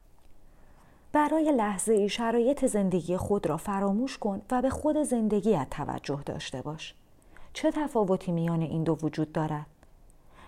برای 1.12 1.52
لحظه 1.52 1.92
ای 1.92 2.08
شرایط 2.08 2.66
زندگی 2.66 3.16
خود 3.16 3.46
را 3.46 3.56
فراموش 3.56 4.18
کن 4.18 4.42
و 4.50 4.62
به 4.62 4.70
خود 4.70 5.02
زندگیت 5.02 5.66
توجه 5.70 6.22
داشته 6.26 6.62
باش. 6.62 6.94
چه 7.52 7.70
تفاوتی 7.70 8.32
میان 8.32 8.62
این 8.62 8.84
دو 8.84 8.98
وجود 9.02 9.32
دارد؟ 9.32 9.66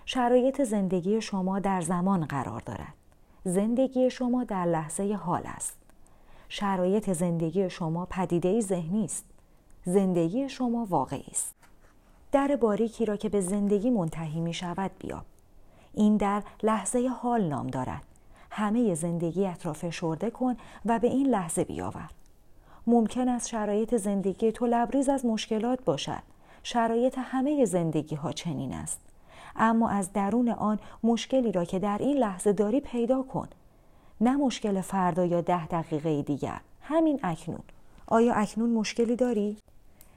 شرایط 0.07 0.63
زندگی 0.63 1.21
شما 1.21 1.59
در 1.59 1.81
زمان 1.81 2.25
قرار 2.25 2.61
دارد. 2.61 2.95
زندگی 3.45 4.11
شما 4.11 4.45
در 4.45 4.65
لحظه 4.65 5.15
حال 5.15 5.43
است. 5.45 5.77
شرایط 6.49 7.13
زندگی 7.13 7.71
شما 7.71 8.07
پدیده 8.07 8.61
ذهنی 8.61 9.05
است. 9.05 9.25
زندگی 9.85 10.49
شما 10.49 10.87
واقعی 10.91 11.27
است. 11.31 11.55
در 12.33 12.57
باریکی 12.57 13.05
را 13.05 13.17
که 13.17 13.29
به 13.29 13.41
زندگی 13.41 13.91
منتهی 13.91 14.41
می 14.41 14.55
شود 14.55 14.91
بیاب. 14.99 15.25
این 15.95 16.17
در 16.17 16.43
لحظه 16.63 17.09
حال 17.09 17.45
نام 17.45 17.67
دارد 17.67 18.03
همه 18.55 18.95
زندگیت 18.95 19.67
را 19.67 19.73
فشرده 19.73 20.31
کن 20.31 20.57
و 20.87 20.99
به 20.99 21.07
این 21.09 21.27
لحظه 21.27 21.65
بیاور. 21.65 22.11
ممکن 22.87 23.29
است 23.29 23.49
شرایط 23.49 23.95
زندگی 23.95 24.53
تو 24.53 24.67
لبریز 24.67 25.09
از 25.09 25.27
مشکلات 25.27 25.85
باشد. 25.85 26.23
شرایط 26.63 27.19
همه 27.19 27.65
زندگی 27.65 28.17
ها 28.17 28.33
چنین 28.33 28.73
است. 28.73 29.01
اما 29.57 29.89
از 29.89 30.13
درون 30.13 30.49
آن 30.49 30.79
مشکلی 31.03 31.53
را 31.53 31.65
که 31.65 31.79
در 31.79 31.99
این 31.99 32.17
لحظه 32.17 32.53
داری 32.53 32.81
پیدا 32.81 33.23
کن. 33.23 33.49
نه 34.21 34.37
مشکل 34.37 34.81
فردا 34.81 35.25
یا 35.25 35.41
ده 35.41 35.67
دقیقه 35.67 36.23
دیگر. 36.23 36.61
همین 36.83 37.21
اکنون. 37.23 37.63
آیا 38.07 38.35
اکنون 38.35 38.71
مشکلی 38.71 39.17
داری؟ 39.17 39.57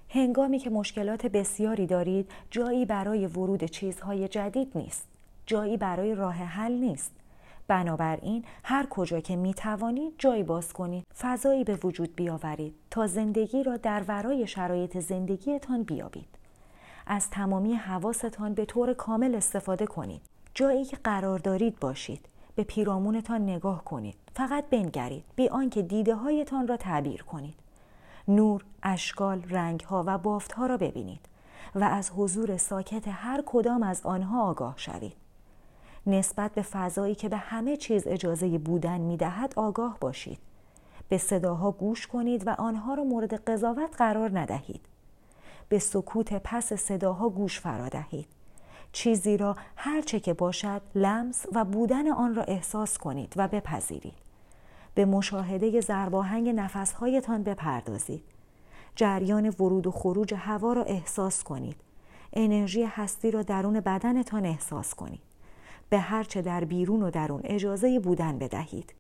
هنگامی 0.09 0.59
که 0.59 0.69
مشکلات 0.69 1.25
بسیاری 1.25 1.87
دارید 1.87 2.31
جایی 2.51 2.85
برای 2.85 3.25
ورود 3.25 3.63
چیزهای 3.63 4.27
جدید 4.27 4.71
نیست. 4.75 5.07
جایی 5.45 5.77
برای 5.77 6.15
راه 6.15 6.35
حل 6.35 6.73
نیست. 6.73 7.11
بنابراین 7.67 8.45
هر 8.63 8.86
کجا 8.86 9.19
که 9.19 9.36
می 9.36 9.53
توانید 9.53 10.13
جایی 10.17 10.43
باز 10.43 10.74
کنید 10.74 11.05
فضایی 11.19 11.63
به 11.63 11.75
وجود 11.84 12.15
بیاورید 12.15 12.75
تا 12.91 13.07
زندگی 13.07 13.63
را 13.63 13.77
در 13.77 14.03
ورای 14.07 14.48
شرایط 14.48 15.00
زندگیتان 15.00 15.84
بیابید. 15.84 16.27
از 17.07 17.29
تمامی 17.29 17.74
حواستان 17.74 18.53
به 18.53 18.65
طور 18.65 18.93
کامل 18.93 19.36
استفاده 19.36 19.86
کنید. 19.86 20.22
جایی 20.53 20.86
که 20.86 20.98
قرار 21.03 21.39
دارید 21.39 21.79
باشید. 21.79 22.25
به 22.55 22.63
پیرامونتان 22.63 23.41
نگاه 23.41 23.84
کنید. 23.84 24.15
فقط 24.36 24.65
بنگرید. 24.69 25.24
بی 25.36 25.48
آنکه 25.50 25.81
دیده 25.81 26.15
هایتان 26.15 26.67
را 26.67 26.77
تعبیر 26.77 27.24
کنید. 27.24 27.55
نور 28.27 28.63
اشکال 28.84 29.43
رنگها 29.50 30.03
و 30.07 30.17
بافتها 30.17 30.65
را 30.65 30.77
ببینید 30.77 31.22
و 31.75 31.84
از 31.84 32.12
حضور 32.15 32.57
ساکت 32.57 33.03
هر 33.07 33.43
کدام 33.45 33.84
از 33.84 34.01
آنها 34.05 34.50
آگاه 34.50 34.74
شوید. 34.77 35.25
نسبت 36.07 36.53
به 36.53 36.62
فضایی 36.62 37.15
که 37.15 37.29
به 37.29 37.38
همه 37.38 37.77
چیز 37.77 38.07
اجازه 38.07 38.57
بودن 38.57 39.01
می 39.01 39.17
دهد 39.17 39.53
آگاه 39.55 39.97
باشید. 40.00 40.39
به 41.09 41.17
صداها 41.17 41.71
گوش 41.71 42.07
کنید 42.07 42.47
و 42.47 42.50
آنها 42.50 42.93
را 42.93 43.03
مورد 43.03 43.33
قضاوت 43.33 43.95
قرار 43.97 44.39
ندهید. 44.39 44.81
به 45.69 45.79
سکوت 45.79 46.33
پس 46.33 46.74
صداها 46.74 47.29
گوش 47.29 47.59
فرا 47.59 47.89
دهید. 47.89 48.27
چیزی 48.91 49.38
را 49.38 49.55
هرچه 49.75 50.19
که 50.19 50.33
باشد 50.33 50.81
لمس 50.95 51.45
و 51.53 51.65
بودن 51.65 52.07
آن 52.07 52.35
را 52.35 52.43
احساس 52.43 52.97
کنید 52.97 53.33
و 53.35 53.47
بپذیرید. 53.47 54.13
به 54.95 55.05
مشاهده 55.05 55.81
زرباهنگ 55.81 56.50
نفسهایتان 56.50 57.43
بپردازید. 57.43 58.24
جریان 58.95 59.50
ورود 59.50 59.88
و 59.88 59.91
خروج 59.91 60.33
هوا 60.38 60.74
را 60.74 60.83
احساس 60.83 61.43
کنید. 61.43 61.75
انرژی 62.33 62.83
هستی 62.83 63.31
را 63.31 63.41
درون 63.41 63.79
بدنتان 63.79 64.45
احساس 64.45 64.93
کنید. 64.93 65.34
به 65.89 65.99
هرچه 65.99 66.41
در 66.41 66.63
بیرون 66.63 67.03
و 67.03 67.11
درون 67.11 67.41
اجازه 67.43 67.99
بودن 67.99 68.37
بدهید 68.37 68.93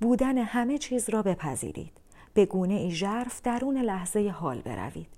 بودن 0.00 0.38
همه 0.38 0.78
چیز 0.78 1.10
را 1.10 1.22
بپذیرید 1.22 1.92
به 2.34 2.46
گونه 2.46 2.74
ای 2.74 2.90
ژرف 2.90 3.42
درون 3.42 3.78
لحظه 3.78 4.28
حال 4.28 4.60
بروید 4.60 5.16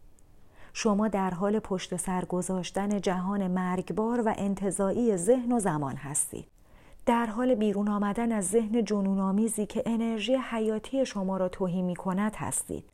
شما 0.72 1.08
در 1.08 1.30
حال 1.30 1.58
پشت 1.58 1.96
سر 1.96 2.24
گذاشتن 2.24 3.00
جهان 3.00 3.46
مرگبار 3.46 4.20
و 4.20 4.34
انتظایی 4.38 5.16
ذهن 5.16 5.52
و 5.52 5.58
زمان 5.58 5.96
هستید. 5.96 6.46
در 7.06 7.26
حال 7.26 7.54
بیرون 7.54 7.88
آمدن 7.88 8.32
از 8.32 8.48
ذهن 8.48 8.84
جنونآمیزی 8.84 9.66
که 9.66 9.82
انرژی 9.86 10.34
حیاتی 10.34 11.06
شما 11.06 11.36
را 11.36 11.48
توهی 11.48 11.82
می 11.82 11.96
کند 11.96 12.34
هستید. 12.36 12.84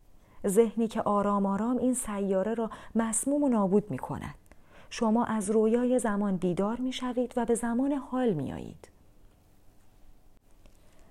ذهنی 0.46 0.88
که 0.88 1.02
آرام 1.02 1.46
آرام 1.46 1.76
این 1.76 1.94
سیاره 1.94 2.54
را 2.54 2.70
مسموم 2.94 3.42
و 3.42 3.48
نابود 3.48 3.90
می 3.90 3.98
کند. 3.98 4.34
شما 4.90 5.24
از 5.24 5.50
رویای 5.50 5.98
زمان 5.98 6.36
بیدار 6.36 6.76
می 6.76 6.92
شوید 6.92 7.32
و 7.36 7.44
به 7.44 7.54
زمان 7.54 7.92
حال 7.92 8.32
می 8.32 8.52
آیید. 8.52 8.88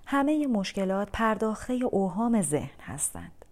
همه 0.06 0.48
مشکلات 0.48 1.10
پرداخته 1.13 1.74
اوهام 1.74 2.42
ذهن 2.42 2.80
هستند. 2.82 3.46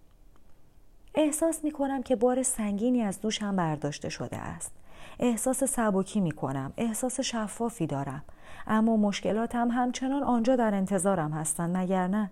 احساس 1.14 1.64
می 1.64 1.70
کنم 1.70 2.02
که 2.02 2.16
بار 2.16 2.42
سنگینی 2.42 3.02
از 3.02 3.20
دوشم 3.20 3.56
برداشته 3.56 4.08
شده 4.08 4.36
است. 4.36 4.72
احساس 5.18 5.64
سبکی 5.64 6.20
می 6.20 6.32
کنم. 6.32 6.72
احساس 6.76 7.20
شفافی 7.20 7.86
دارم. 7.86 8.22
اما 8.66 8.96
مشکلاتم 8.96 9.70
همچنان 9.70 10.22
آنجا 10.22 10.56
در 10.56 10.74
انتظارم 10.74 11.32
هستند 11.32 11.76
مگر 11.76 12.06
نه؟ 12.06 12.30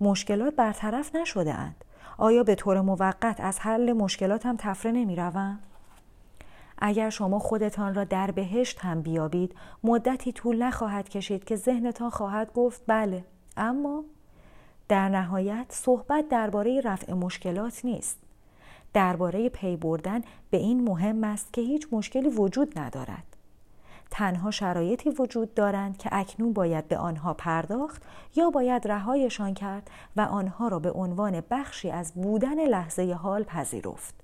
مشکلات 0.00 0.56
برطرف 0.56 1.14
نشده 1.14 1.54
اند. 1.54 1.84
آیا 2.18 2.42
به 2.42 2.54
طور 2.54 2.80
موقت 2.80 3.40
از 3.40 3.60
حل 3.60 3.92
مشکلاتم 3.92 4.56
تفره 4.58 4.92
نمی 4.92 5.16
روم؟ 5.16 5.58
اگر 6.80 7.10
شما 7.10 7.38
خودتان 7.38 7.94
را 7.94 8.04
در 8.04 8.30
بهشت 8.30 8.78
هم 8.80 9.02
بیابید 9.02 9.54
مدتی 9.84 10.32
طول 10.32 10.62
نخواهد 10.62 11.08
کشید 11.08 11.44
که 11.44 11.56
ذهنتان 11.56 12.10
خواهد 12.10 12.52
گفت 12.52 12.82
بله 12.86 13.24
اما 13.56 14.04
در 14.88 15.08
نهایت 15.08 15.66
صحبت 15.68 16.28
درباره 16.28 16.80
رفع 16.80 17.12
مشکلات 17.12 17.84
نیست. 17.84 18.18
درباره 18.92 19.48
پی 19.48 19.76
بردن 19.76 20.20
به 20.50 20.56
این 20.56 20.84
مهم 20.84 21.24
است 21.24 21.52
که 21.52 21.60
هیچ 21.60 21.88
مشکلی 21.92 22.28
وجود 22.28 22.78
ندارد. 22.78 23.36
تنها 24.10 24.50
شرایطی 24.50 25.10
وجود 25.10 25.54
دارند 25.54 25.98
که 25.98 26.08
اکنون 26.12 26.52
باید 26.52 26.88
به 26.88 26.98
آنها 26.98 27.34
پرداخت 27.34 28.02
یا 28.36 28.50
باید 28.50 28.88
رهایشان 28.88 29.54
کرد 29.54 29.90
و 30.16 30.20
آنها 30.20 30.68
را 30.68 30.78
به 30.78 30.90
عنوان 30.90 31.42
بخشی 31.50 31.90
از 31.90 32.14
بودن 32.14 32.66
لحظه 32.68 33.12
حال 33.12 33.42
پذیرفت. 33.44 34.14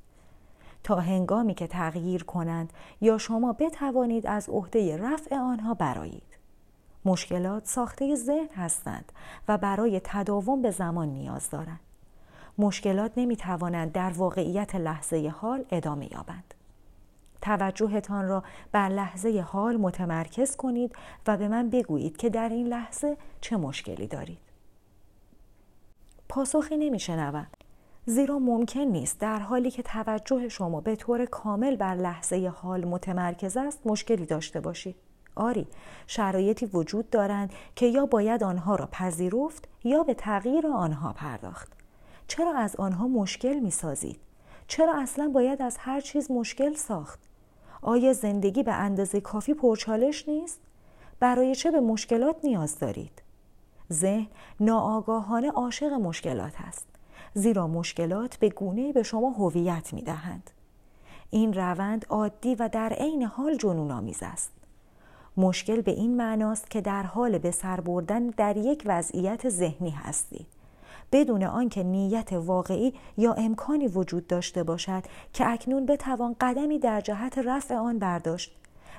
تا 0.86 0.96
هنگامی 0.96 1.54
که 1.54 1.66
تغییر 1.66 2.24
کنند 2.24 2.72
یا 3.00 3.18
شما 3.18 3.52
بتوانید 3.52 4.26
از 4.26 4.48
عهده 4.48 4.96
رفع 4.96 5.36
آنها 5.36 5.74
برایید. 5.74 6.38
مشکلات 7.04 7.66
ساخته 7.66 8.14
ذهن 8.14 8.48
هستند 8.56 9.12
و 9.48 9.58
برای 9.58 10.00
تداوم 10.04 10.62
به 10.62 10.70
زمان 10.70 11.08
نیاز 11.08 11.50
دارند. 11.50 11.80
مشکلات 12.58 13.12
نمی 13.16 13.36
توانند 13.36 13.92
در 13.92 14.10
واقعیت 14.10 14.74
لحظه 14.74 15.32
حال 15.36 15.64
ادامه 15.70 16.12
یابند. 16.12 16.54
توجهتان 17.42 18.28
را 18.28 18.42
بر 18.72 18.88
لحظه 18.88 19.40
حال 19.40 19.76
متمرکز 19.76 20.56
کنید 20.56 20.96
و 21.26 21.36
به 21.36 21.48
من 21.48 21.70
بگویید 21.70 22.16
که 22.16 22.30
در 22.30 22.48
این 22.48 22.66
لحظه 22.66 23.16
چه 23.40 23.56
مشکلی 23.56 24.06
دارید. 24.06 24.38
پاسخی 26.28 26.76
نمی 26.76 26.98
شنوند. 26.98 27.55
زیرا 28.08 28.38
ممکن 28.38 28.80
نیست 28.80 29.18
در 29.18 29.38
حالی 29.38 29.70
که 29.70 29.82
توجه 29.82 30.48
شما 30.48 30.80
به 30.80 30.96
طور 30.96 31.24
کامل 31.24 31.76
بر 31.76 31.94
لحظه 31.94 32.52
حال 32.56 32.84
متمرکز 32.84 33.56
است 33.56 33.86
مشکلی 33.86 34.26
داشته 34.26 34.60
باشید. 34.60 34.96
آری 35.34 35.66
شرایطی 36.06 36.66
وجود 36.66 37.10
دارند 37.10 37.52
که 37.76 37.86
یا 37.86 38.06
باید 38.06 38.44
آنها 38.44 38.74
را 38.74 38.88
پذیرفت 38.92 39.68
یا 39.84 40.02
به 40.02 40.14
تغییر 40.14 40.66
آنها 40.66 41.12
پرداخت 41.12 41.72
چرا 42.28 42.54
از 42.56 42.76
آنها 42.76 43.08
مشکل 43.08 43.58
می 43.58 43.70
سازید؟ 43.70 44.20
چرا 44.68 45.00
اصلا 45.00 45.30
باید 45.34 45.62
از 45.62 45.76
هر 45.78 46.00
چیز 46.00 46.30
مشکل 46.30 46.74
ساخت؟ 46.74 47.20
آیا 47.82 48.12
زندگی 48.12 48.62
به 48.62 48.72
اندازه 48.72 49.20
کافی 49.20 49.54
پرچالش 49.54 50.28
نیست؟ 50.28 50.60
برای 51.20 51.54
چه 51.54 51.70
به 51.70 51.80
مشکلات 51.80 52.36
نیاز 52.44 52.78
دارید؟ 52.78 53.22
ذهن 53.92 54.26
ناآگاهانه 54.60 55.50
عاشق 55.50 55.92
مشکلات 55.92 56.54
است 56.68 56.95
زیرا 57.34 57.66
مشکلات 57.66 58.36
به 58.36 58.48
گونه 58.48 58.92
به 58.92 59.02
شما 59.02 59.30
هویت 59.30 59.94
می 59.94 60.02
دهند. 60.02 60.50
این 61.30 61.52
روند 61.52 62.06
عادی 62.08 62.54
و 62.54 62.68
در 62.68 62.92
عین 62.92 63.22
حال 63.22 63.56
جنون 63.56 63.90
آمیز 63.90 64.18
است. 64.22 64.52
مشکل 65.36 65.80
به 65.80 65.90
این 65.90 66.16
معناست 66.16 66.70
که 66.70 66.80
در 66.80 67.02
حال 67.02 67.38
به 67.38 67.50
سر 67.50 67.80
بردن 67.80 68.26
در 68.26 68.56
یک 68.56 68.82
وضعیت 68.86 69.48
ذهنی 69.48 69.90
هستید 69.90 70.46
بدون 71.12 71.44
آنکه 71.44 71.82
نیت 71.82 72.32
واقعی 72.32 72.94
یا 73.16 73.32
امکانی 73.32 73.88
وجود 73.88 74.26
داشته 74.26 74.62
باشد 74.62 75.02
که 75.32 75.50
اکنون 75.50 75.86
بتوان 75.86 76.36
قدمی 76.40 76.78
در 76.78 77.00
جهت 77.00 77.38
رفع 77.38 77.74
آن 77.74 77.98
برداشت 77.98 78.56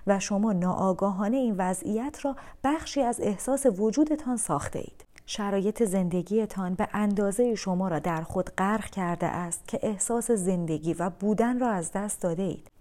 و 0.08 0.20
شما 0.20 0.54
ناآگاهانه 0.54 1.38
این 1.38 1.56
وضعیت 1.58 2.26
را 2.26 2.36
بخشی 2.64 3.02
از 3.02 3.20
احساس 3.22 3.66
وجودتان 3.66 4.38
ساخته 4.38 4.80
اید. 4.80 5.07
شرایط 5.30 5.84
زندگیتان 5.84 6.76
به 6.76 6.88
اندازه 6.94 7.56
شما 7.56 7.88
را 7.88 8.00
در 8.00 8.22
خود 8.22 8.50
غرق 8.50 8.86
کرده 8.86 9.26
است 9.26 9.68
که 9.68 9.80
احساس 9.84 10.32
زندگی 10.32 10.94
و 10.94 11.10
بودن 11.10 11.60
را 11.60 11.70
از 11.70 11.92
دست 11.92 12.22
داده 12.22 12.44
اید. 12.44 12.72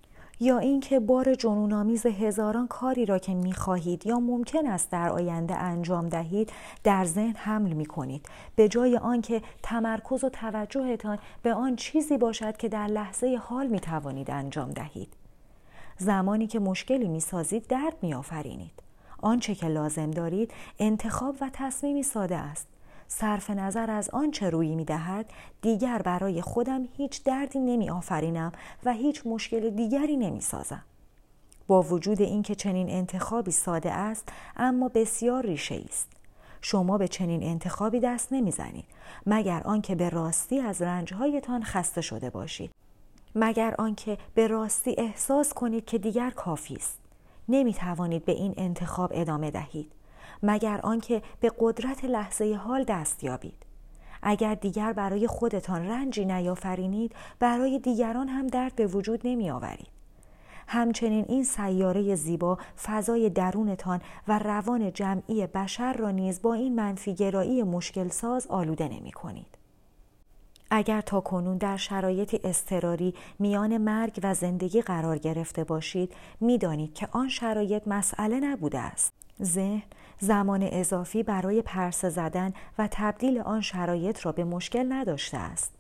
یا 0.41 0.59
اینکه 0.59 1.01
بار 1.01 1.35
جنونآمیز 1.35 2.07
هزاران 2.07 2.67
کاری 2.67 3.07
را 3.07 3.19
که 3.19 3.35
می‌خواهید 3.35 4.07
یا 4.07 4.21
ممکن 4.21 4.67
است 4.67 4.91
در 4.91 5.09
آینده 5.09 5.57
انجام 5.57 6.09
دهید 6.09 6.53
در 6.85 7.05
ذهن 7.05 7.35
حمل 7.37 7.73
می 7.73 7.87
کنید 7.87 8.27
به 8.57 8.69
جای 8.69 8.97
آنکه 8.97 9.43
تمرکز 9.63 10.25
و 10.25 10.29
توجهتان 10.29 11.19
به 11.43 11.55
آن 11.55 11.77
چیزی 11.77 12.19
باشد 12.19 12.57
که 12.57 12.69
در 12.69 12.87
لحظه 12.87 13.39
حال 13.43 13.67
می 13.67 13.81
توانید 13.81 14.31
انجام 14.31 14.71
دهید. 14.71 15.13
زمانی 15.99 16.47
که 16.47 16.59
مشکلی 16.59 17.09
می 17.09 17.21
سازید 17.21 17.67
درد 17.67 17.97
می 18.03 18.15
آفرینید 18.15 18.86
آنچه 19.23 19.55
که 19.55 19.67
لازم 19.67 20.11
دارید 20.11 20.51
انتخاب 20.79 21.37
و 21.41 21.51
تصمیمی 21.53 22.03
ساده 22.03 22.37
است. 22.37 22.67
صرف 23.09 23.51
نظر 23.51 23.91
از 23.91 24.11
آنچه 24.11 24.51
روی 24.51 24.75
می 24.75 24.85
دهد 24.85 25.31
دیگر 25.63 26.03
برای 26.03 26.43
خودم 26.43 26.89
هیچ 26.97 27.25
دردی 27.25 27.59
نمی 27.59 27.91
آفرینم 27.91 28.53
و 28.85 28.93
هیچ 28.93 29.23
مشکل 29.27 29.71
دیگری 29.71 30.17
نمی 30.17 30.41
سازم. 30.41 30.85
با 31.67 31.83
وجود 31.83 32.23
اینکه 32.23 32.55
چنین 32.55 32.91
انتخابی 32.91 33.51
ساده 33.51 33.93
است 33.93 34.29
اما 34.57 34.89
بسیار 34.89 35.47
ریشه 35.47 35.83
است. 35.89 36.09
شما 36.61 36.99
به 36.99 37.09
چنین 37.09 37.43
انتخابی 37.43 38.01
دست 38.01 38.33
نمی‌زنید 38.33 38.85
مگر 39.27 39.63
آنکه 39.65 39.95
به 39.95 40.09
راستی 40.09 40.61
از 40.61 40.83
رنجهایتان 40.83 41.63
خسته 41.63 42.01
شده 42.01 42.31
باشید 42.31 42.71
مگر 43.35 43.75
آنکه 43.79 44.19
به 44.35 44.47
راستی 44.47 44.95
احساس 44.99 45.55
کنید 45.55 45.85
که 45.85 45.99
دیگر 45.99 46.31
کافی 46.31 46.75
است. 46.75 47.06
نمی 47.49 47.75
توانید 47.75 48.25
به 48.25 48.33
این 48.33 48.55
انتخاب 48.57 49.11
ادامه 49.15 49.51
دهید 49.51 49.93
مگر 50.43 50.81
آنکه 50.83 51.23
به 51.41 51.53
قدرت 51.59 52.05
لحظه 52.05 52.55
حال 52.55 52.85
دست 52.85 53.25
یابید 53.25 53.67
اگر 54.23 54.55
دیگر 54.55 54.93
برای 54.93 55.27
خودتان 55.27 55.89
رنجی 55.89 56.25
نیافرینید 56.25 57.15
برای 57.39 57.79
دیگران 57.79 58.29
هم 58.29 58.47
درد 58.47 58.75
به 58.75 58.87
وجود 58.87 59.21
نمی 59.25 59.51
آورید 59.51 59.97
همچنین 60.69 61.25
این 61.29 61.45
سیاره 61.45 62.15
زیبا 62.15 62.59
فضای 62.83 63.31
درونتان 63.31 64.01
و 64.29 64.39
روان 64.39 64.93
جمعی 64.93 65.47
بشر 65.47 65.93
را 65.93 66.11
نیز 66.11 66.43
با 66.43 66.55
این 66.55 66.75
منفیگرایی 66.75 67.63
مشکل 67.63 68.09
ساز 68.09 68.47
آلوده 68.47 68.89
نمی 68.89 69.13
کنید. 69.13 69.56
اگر 70.71 71.01
تا 71.01 71.21
کنون 71.21 71.57
در 71.57 71.77
شرایط 71.77 72.41
اضطراری 72.45 73.15
میان 73.39 73.79
مرگ 73.79 74.21
و 74.23 74.35
زندگی 74.35 74.83
قرار 74.83 75.19
گرفته 75.19 75.65
باشید 75.65 76.13
می‌دانید 76.41 76.95
که 76.95 77.09
آن 77.11 77.29
شرایط 77.29 77.83
مسئله 77.87 78.41
نبوده 78.41 78.79
است. 78.79 79.13
ذهن 79.43 79.83
زمان 80.19 80.69
اضافی 80.73 81.23
برای 81.23 81.63
پرسه 81.63 82.09
زدن 82.09 82.53
و 82.79 82.89
تبدیل 82.91 83.39
آن 83.39 83.61
شرایط 83.61 84.27
را 84.27 84.33
به 84.33 84.45
مشکل 84.45 84.93
نداشته 84.93 85.37
است. 85.37 85.73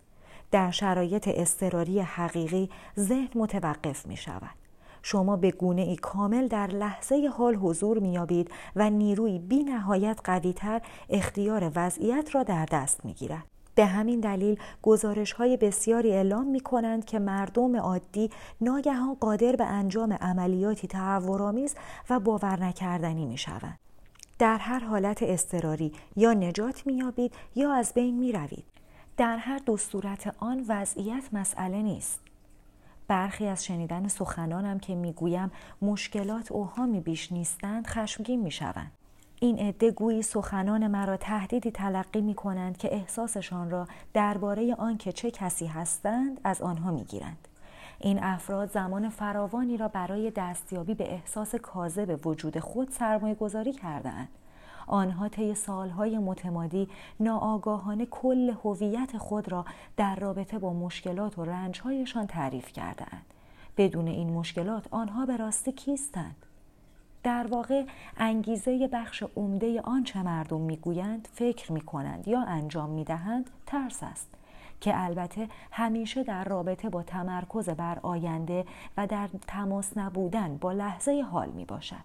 در 0.50 0.70
شرایط 0.70 1.28
اضطراری 1.34 2.00
حقیقی 2.00 2.70
ذهن 2.98 3.28
متوقف 3.34 4.06
می 4.06 4.16
شود 4.16 4.54
شما 5.02 5.36
به 5.36 5.50
گونه 5.50 5.82
ای 5.82 5.96
کامل 5.96 6.48
در 6.48 6.66
لحظه 6.66 7.30
حال 7.38 7.54
حضور 7.54 7.98
میابید 7.98 8.50
و 8.76 8.90
نیروی 8.90 9.38
بی 9.38 9.64
نهایت 9.64 10.20
قویتر 10.24 10.80
اختیار 11.10 11.72
وضعیت 11.74 12.34
را 12.34 12.42
در 12.42 12.66
دست 12.66 13.04
می 13.04 13.14
گیرد. 13.14 13.55
به 13.76 13.86
همین 13.86 14.20
دلیل 14.20 14.58
گزارش 14.82 15.32
های 15.32 15.56
بسیاری 15.56 16.12
اعلام 16.12 16.46
می 16.46 16.60
کنند 16.60 17.04
که 17.04 17.18
مردم 17.18 17.76
عادی 17.76 18.30
ناگهان 18.60 19.14
قادر 19.14 19.56
به 19.56 19.64
انجام 19.64 20.12
عملیاتی 20.12 20.88
تهورآمیز 20.88 21.74
و 22.10 22.20
باور 22.20 22.64
نکردنی 22.64 23.26
می 23.26 23.38
شوند. 23.38 23.78
در 24.38 24.58
هر 24.58 24.78
حالت 24.78 25.22
اضطراری 25.22 25.92
یا 26.16 26.32
نجات 26.32 26.86
میابید 26.86 27.34
یا 27.54 27.72
از 27.72 27.92
بین 27.94 28.18
می 28.18 28.32
روید. 28.32 28.64
در 29.16 29.36
هر 29.36 29.58
دو 29.58 29.76
صورت 29.76 30.34
آن 30.38 30.64
وضعیت 30.68 31.24
مسئله 31.32 31.82
نیست. 31.82 32.20
برخی 33.08 33.46
از 33.46 33.64
شنیدن 33.64 34.08
سخنانم 34.08 34.78
که 34.78 34.94
می‌گویم 34.94 35.50
مشکلات 35.82 36.52
اوهامی 36.52 37.00
بیش 37.00 37.32
نیستند 37.32 37.86
خشمگین 37.86 38.42
می‌شوند 38.42 38.92
این 39.40 39.58
عده 39.58 39.90
گویی 39.90 40.22
سخنان 40.22 40.86
مرا 40.86 41.16
تهدیدی 41.16 41.70
تلقی 41.70 42.20
می 42.20 42.34
کنند 42.34 42.76
که 42.76 42.94
احساسشان 42.94 43.70
را 43.70 43.86
درباره 44.14 44.74
آنکه 44.74 45.12
چه 45.12 45.30
کسی 45.30 45.66
هستند 45.66 46.40
از 46.44 46.62
آنها 46.62 46.90
می 46.90 47.04
گیرند. 47.04 47.48
این 48.00 48.22
افراد 48.22 48.70
زمان 48.70 49.08
فراوانی 49.08 49.76
را 49.76 49.88
برای 49.88 50.30
دستیابی 50.30 50.94
به 50.94 51.12
احساس 51.12 51.54
کاذب 51.54 52.26
وجود 52.26 52.58
خود 52.58 52.90
سرمایه 52.90 53.34
گذاری 53.34 53.72
کردهاند. 53.72 54.28
آنها 54.86 55.28
طی 55.28 55.54
سالهای 55.54 56.18
متمادی 56.18 56.88
ناآگاهانه 57.20 58.06
کل 58.06 58.54
هویت 58.64 59.18
خود 59.18 59.52
را 59.52 59.64
در 59.96 60.16
رابطه 60.16 60.58
با 60.58 60.72
مشکلات 60.72 61.38
و 61.38 61.44
رنجهایشان 61.44 62.26
تعریف 62.26 62.72
کردهاند. 62.72 63.26
بدون 63.76 64.08
این 64.08 64.30
مشکلات 64.30 64.88
آنها 64.90 65.26
به 65.26 65.36
راستی 65.36 65.72
کیستند؟ 65.72 66.45
در 67.26 67.46
واقع 67.46 67.84
انگیزه 68.16 68.88
بخش 68.92 69.22
عمده 69.36 69.80
آنچه 69.80 70.22
مردم 70.22 70.60
می‌گویند 70.60 71.28
فکر 71.32 71.72
می‌کنند 71.72 72.28
یا 72.28 72.40
انجام 72.40 72.90
می‌دهند 72.90 73.50
ترس 73.66 74.02
است 74.02 74.28
که 74.80 75.04
البته 75.04 75.48
همیشه 75.70 76.22
در 76.24 76.44
رابطه 76.44 76.88
با 76.88 77.02
تمرکز 77.02 77.68
بر 77.68 77.98
آینده 78.02 78.64
و 78.96 79.06
در 79.06 79.28
تماس 79.46 79.98
نبودن 79.98 80.56
با 80.56 80.72
لحظه 80.72 81.24
حال 81.30 81.48
می 81.48 81.64
باشد. 81.64 82.04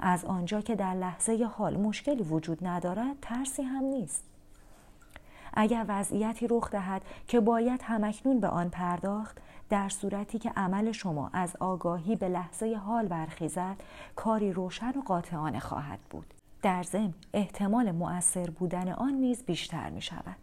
از 0.00 0.24
آنجا 0.24 0.60
که 0.60 0.74
در 0.74 0.94
لحظه 0.94 1.48
حال 1.52 1.76
مشکلی 1.76 2.22
وجود 2.22 2.66
ندارد 2.66 3.16
ترسی 3.22 3.62
هم 3.62 3.84
نیست. 3.84 4.24
اگر 5.54 5.84
وضعیتی 5.88 6.46
رخ 6.50 6.70
دهد 6.70 7.02
که 7.28 7.40
باید 7.40 7.80
همکنون 7.82 8.40
به 8.40 8.48
آن 8.48 8.68
پرداخت 8.68 9.38
در 9.70 9.88
صورتی 9.88 10.38
که 10.38 10.50
عمل 10.56 10.92
شما 10.92 11.30
از 11.32 11.56
آگاهی 11.60 12.16
به 12.16 12.28
لحظه 12.28 12.80
حال 12.86 13.06
برخیزد 13.06 13.76
کاری 14.16 14.52
روشن 14.52 14.90
و 14.98 15.00
قاطعانه 15.06 15.60
خواهد 15.60 15.98
بود. 16.10 16.34
در 16.62 16.82
ضمن 16.82 17.14
احتمال 17.34 17.90
مؤثر 17.90 18.50
بودن 18.50 18.88
آن 18.88 19.12
نیز 19.12 19.44
بیشتر 19.44 19.90
می 19.90 20.02
شود 20.02 20.36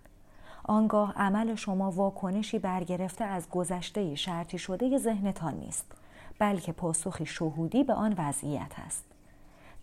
آنگاه 0.64 1.14
عمل 1.14 1.56
شما 1.56 1.92
واکنشی 1.92 2.60
برگرفته 2.60 3.26
از 3.26 3.50
گذشته 3.50 4.16
شرطی 4.16 4.58
شده 4.58 4.98
ذهنتان 4.98 5.54
نیست 5.54 5.92
بلکه 6.40 6.72
پاسخی 6.72 7.26
شهودی 7.26 7.84
به 7.84 7.94
آن 7.94 8.16
وضعیت 8.18 8.72
است. 8.86 9.06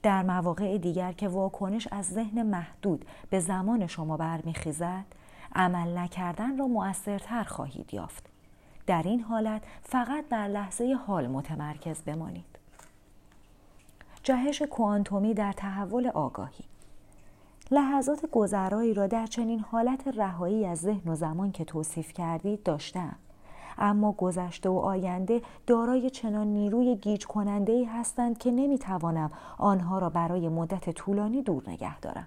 در 0.03 0.23
مواقع 0.23 0.79
دیگر 0.79 1.13
که 1.13 1.29
واکنش 1.29 1.89
از 1.91 2.07
ذهن 2.07 2.43
محدود 2.43 3.05
به 3.31 3.41
زمان 3.41 3.87
شما 3.87 4.17
برمیخیزد 4.17 5.05
عمل 5.55 5.99
نکردن 5.99 6.59
را 6.59 6.67
مؤثرتر 6.67 7.45
خواهید 7.45 7.95
یافت. 7.95 8.32
در 8.87 9.03
این 9.03 9.21
حالت 9.21 9.63
فقط 9.83 10.29
در 10.29 10.49
لحظه 10.49 10.95
حال 11.07 11.27
متمرکز 11.27 12.03
بمانید. 12.03 12.45
جهش 14.23 14.63
کوانتومی 14.63 15.35
در 15.35 15.53
تحول 15.53 16.07
آگاهی. 16.07 16.65
لحظات 17.71 18.27
گذرایی 18.33 18.95
را 18.95 19.07
در 19.07 19.27
چنین 19.27 19.61
حالت 19.61 20.09
رهایی 20.09 20.67
از 20.67 20.81
ذهن 20.81 21.13
و 21.13 21.15
زمان 21.15 21.53
که 21.53 21.65
توصیف 21.65 22.13
کردید 22.13 22.63
داشتم. 22.63 23.17
اما 23.79 24.13
گذشته 24.13 24.69
و 24.69 24.79
آینده 24.79 25.43
دارای 25.67 26.11
چنان 26.11 26.47
نیروی 26.47 26.97
گیج 26.97 27.27
کننده 27.27 27.73
ای 27.73 27.85
هستند 27.85 28.39
که 28.39 28.51
نمی‌توانم 28.51 29.31
آنها 29.59 29.99
را 29.99 30.11
برای 30.11 30.49
مدت 30.49 30.91
طولانی 30.91 31.43
دور 31.43 31.71
نگه 31.71 32.01
دارم. 32.01 32.27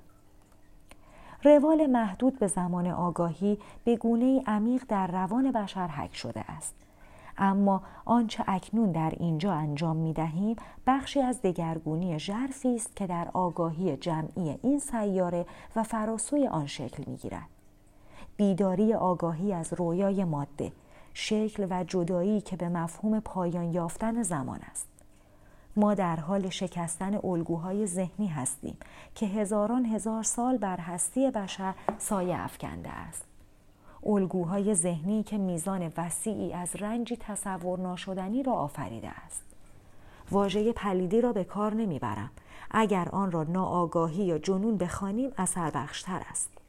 روال 1.45 1.85
محدود 1.87 2.39
به 2.39 2.47
زمان 2.47 2.87
آگاهی 2.87 3.57
به 3.83 3.95
گونه 3.95 4.43
عمیق 4.47 4.83
در 4.87 5.07
روان 5.07 5.51
بشر 5.51 5.87
حک 5.87 6.15
شده 6.15 6.51
است. 6.51 6.75
اما 7.37 7.81
آنچه 8.05 8.43
اکنون 8.47 8.91
در 8.91 9.13
اینجا 9.17 9.53
انجام 9.53 9.97
می 9.97 10.13
دهیم 10.13 10.55
بخشی 10.87 11.21
از 11.21 11.41
دگرگونی 11.41 12.19
ژرفی 12.19 12.75
است 12.75 12.95
که 12.95 13.07
در 13.07 13.27
آگاهی 13.33 13.97
جمعی 13.97 14.59
این 14.63 14.79
سیاره 14.79 15.45
و 15.75 15.83
فراسوی 15.83 16.47
آن 16.47 16.67
شکل 16.67 17.03
می 17.07 17.15
گیرد. 17.15 17.49
بیداری 18.37 18.93
آگاهی 18.93 19.53
از 19.53 19.73
رویای 19.73 20.23
ماده 20.23 20.71
شکل 21.13 21.67
و 21.69 21.83
جدایی 21.83 22.41
که 22.41 22.55
به 22.55 22.69
مفهوم 22.69 23.19
پایان 23.19 23.73
یافتن 23.73 24.23
زمان 24.23 24.59
است 24.71 24.94
ما 25.75 25.93
در 25.93 26.15
حال 26.15 26.49
شکستن 26.49 27.19
الگوهای 27.23 27.87
ذهنی 27.87 28.27
هستیم 28.27 28.77
که 29.15 29.25
هزاران 29.25 29.85
هزار 29.85 30.23
سال 30.23 30.57
بر 30.57 30.77
هستی 30.77 31.31
بشر 31.31 31.73
سایه 31.97 32.39
افکنده 32.39 32.89
است. 32.89 33.25
الگوهای 34.05 34.75
ذهنی 34.75 35.23
که 35.23 35.37
میزان 35.37 35.91
وسیعی 35.97 36.53
از 36.53 36.75
رنجی 36.75 37.17
تصور 37.17 37.79
ناشدنی 37.79 38.43
را 38.43 38.53
آفریده 38.53 39.09
است. 39.09 39.43
واژه 40.31 40.73
پلیدی 40.73 41.21
را 41.21 41.33
به 41.33 41.43
کار 41.43 41.73
نمی‌برم. 41.73 42.29
اگر 42.71 43.09
آن 43.09 43.31
را 43.31 43.43
ناآگاهی 43.43 44.23
یا 44.23 44.37
جنون 44.37 44.77
بخوانیم 44.77 45.31
اثر 45.37 45.71
بخشتر 45.71 46.21
است. 46.31 46.64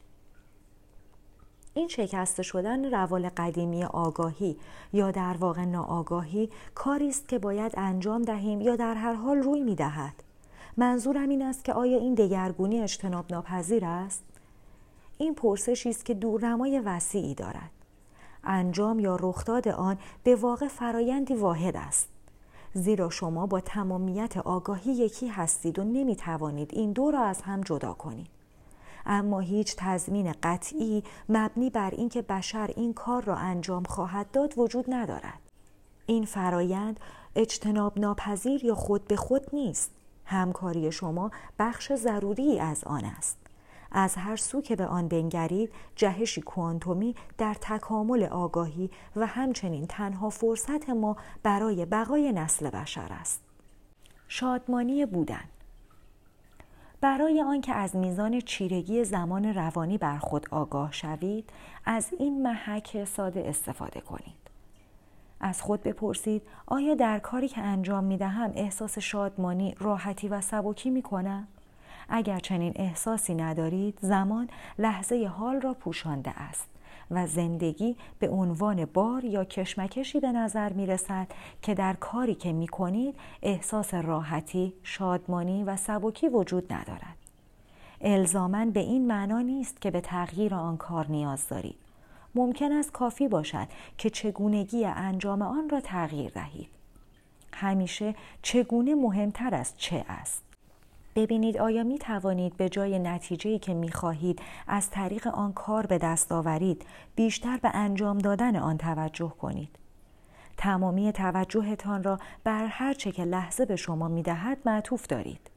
این 1.76 1.88
شکسته 1.88 2.42
شدن 2.42 2.90
روال 2.90 3.28
قدیمی 3.28 3.84
آگاهی 3.84 4.56
یا 4.92 5.10
در 5.10 5.36
واقع 5.40 5.64
ناآگاهی 5.64 6.50
کاری 6.74 7.08
است 7.08 7.28
که 7.28 7.38
باید 7.38 7.72
انجام 7.76 8.22
دهیم 8.22 8.60
یا 8.60 8.76
در 8.76 8.94
هر 8.94 9.12
حال 9.12 9.36
روی 9.36 9.60
می 9.60 9.74
دهد. 9.74 10.22
منظورم 10.76 11.28
این 11.28 11.42
است 11.42 11.64
که 11.64 11.72
آیا 11.72 11.98
این 11.98 12.14
دگرگونی 12.14 12.80
اجتناب 12.80 13.24
ناپذیر 13.30 13.84
است؟ 13.84 14.24
این 15.18 15.34
پرسشی 15.34 15.90
است 15.90 16.04
که 16.04 16.14
دورنمای 16.14 16.80
وسیعی 16.80 17.34
دارد. 17.34 17.70
انجام 18.44 18.98
یا 18.98 19.16
رخداد 19.20 19.68
آن 19.68 19.98
به 20.24 20.36
واقع 20.36 20.68
فرایندی 20.68 21.34
واحد 21.34 21.76
است. 21.76 22.08
زیرا 22.74 23.10
شما 23.10 23.46
با 23.46 23.60
تمامیت 23.60 24.36
آگاهی 24.36 24.92
یکی 24.92 25.28
هستید 25.28 25.78
و 25.78 25.84
نمی 25.84 26.16
توانید 26.16 26.70
این 26.74 26.92
دو 26.92 27.10
را 27.10 27.20
از 27.20 27.42
هم 27.42 27.60
جدا 27.60 27.92
کنید. 27.92 28.35
اما 29.06 29.40
هیچ 29.40 29.74
تضمین 29.78 30.34
قطعی 30.42 31.02
مبنی 31.28 31.70
بر 31.70 31.90
اینکه 31.90 32.22
بشر 32.22 32.70
این 32.76 32.94
کار 32.94 33.24
را 33.24 33.36
انجام 33.36 33.84
خواهد 33.84 34.30
داد 34.30 34.58
وجود 34.58 34.84
ندارد. 34.88 35.40
این 36.06 36.24
فرایند 36.24 37.00
اجتناب 37.36 37.98
ناپذیر 37.98 38.64
یا 38.64 38.74
خود 38.74 39.08
به 39.08 39.16
خود 39.16 39.46
نیست. 39.52 39.90
همکاری 40.24 40.92
شما 40.92 41.30
بخش 41.58 41.92
ضروری 41.92 42.60
از 42.60 42.84
آن 42.84 43.04
است. 43.04 43.38
از 43.92 44.14
هر 44.14 44.36
سو 44.36 44.60
که 44.60 44.76
به 44.76 44.86
آن 44.86 45.08
بنگرید 45.08 45.72
جهشی 45.96 46.40
کوانتومی 46.40 47.14
در 47.38 47.54
تکامل 47.60 48.24
آگاهی 48.24 48.90
و 49.16 49.26
همچنین 49.26 49.86
تنها 49.86 50.30
فرصت 50.30 50.90
ما 50.90 51.16
برای 51.42 51.84
بقای 51.84 52.32
نسل 52.32 52.70
بشر 52.70 53.08
است. 53.10 53.40
شادمانی 54.28 55.06
بودن. 55.06 55.44
برای 57.06 57.42
آنکه 57.42 57.74
از 57.74 57.96
میزان 57.96 58.40
چیرگی 58.40 59.04
زمان 59.04 59.54
روانی 59.54 59.98
بر 59.98 60.18
خود 60.18 60.46
آگاه 60.50 60.92
شوید 60.92 61.50
از 61.84 62.12
این 62.18 62.42
محک 62.42 63.04
ساده 63.04 63.48
استفاده 63.48 64.00
کنید 64.00 64.50
از 65.40 65.62
خود 65.62 65.82
بپرسید 65.82 66.42
آیا 66.66 66.94
در 66.94 67.18
کاری 67.18 67.48
که 67.48 67.60
انجام 67.60 68.04
می 68.04 68.16
دهم 68.16 68.52
احساس 68.54 68.98
شادمانی، 68.98 69.74
راحتی 69.78 70.28
و 70.28 70.40
سبکی 70.40 70.90
می 70.90 71.02
کنم؟ 71.02 71.46
اگر 72.08 72.38
چنین 72.38 72.72
احساسی 72.76 73.34
ندارید 73.34 73.98
زمان 74.00 74.48
لحظه 74.78 75.30
حال 75.36 75.60
را 75.60 75.74
پوشانده 75.74 76.30
است 76.30 76.68
و 77.10 77.26
زندگی 77.26 77.96
به 78.18 78.28
عنوان 78.28 78.84
بار 78.84 79.24
یا 79.24 79.44
کشمکشی 79.44 80.20
به 80.20 80.32
نظر 80.32 80.72
می 80.72 80.86
رسد 80.86 81.26
که 81.62 81.74
در 81.74 81.94
کاری 81.94 82.34
که 82.34 82.52
می 82.52 82.68
کنید 82.68 83.14
احساس 83.42 83.94
راحتی، 83.94 84.72
شادمانی 84.82 85.64
و 85.64 85.76
سبکی 85.76 86.28
وجود 86.28 86.72
ندارد. 86.72 87.16
الزامن 88.00 88.70
به 88.70 88.80
این 88.80 89.06
معنا 89.06 89.40
نیست 89.40 89.80
که 89.80 89.90
به 89.90 90.00
تغییر 90.00 90.54
آن 90.54 90.76
کار 90.76 91.06
نیاز 91.06 91.48
دارید. 91.48 91.76
ممکن 92.34 92.72
است 92.72 92.92
کافی 92.92 93.28
باشد 93.28 93.68
که 93.98 94.10
چگونگی 94.10 94.84
انجام 94.84 95.42
آن 95.42 95.68
را 95.68 95.80
تغییر 95.80 96.30
دهید. 96.30 96.68
همیشه 97.52 98.14
چگونه 98.42 98.94
مهمتر 98.94 99.54
از 99.54 99.74
چه 99.76 100.04
است. 100.08 100.45
ببینید 101.16 101.58
آیا 101.58 101.82
می 101.84 101.98
توانید 101.98 102.56
به 102.56 102.68
جای 102.68 102.98
نتیجه‌ای 102.98 103.58
که 103.58 103.74
می 103.74 103.92
خواهید 103.92 104.40
از 104.66 104.90
طریق 104.90 105.26
آن 105.26 105.52
کار 105.52 105.86
به 105.86 105.98
دست 105.98 106.32
آورید 106.32 106.86
بیشتر 107.14 107.56
به 107.56 107.70
انجام 107.74 108.18
دادن 108.18 108.56
آن 108.56 108.78
توجه 108.78 109.32
کنید. 109.40 109.78
تمامی 110.56 111.12
توجهتان 111.12 112.02
را 112.02 112.18
بر 112.44 112.66
هر 112.66 112.94
چه 112.94 113.12
که 113.12 113.24
لحظه 113.24 113.64
به 113.64 113.76
شما 113.76 114.08
می 114.08 114.22
دهد 114.22 114.58
معطوف 114.64 115.06
دارید. 115.06 115.50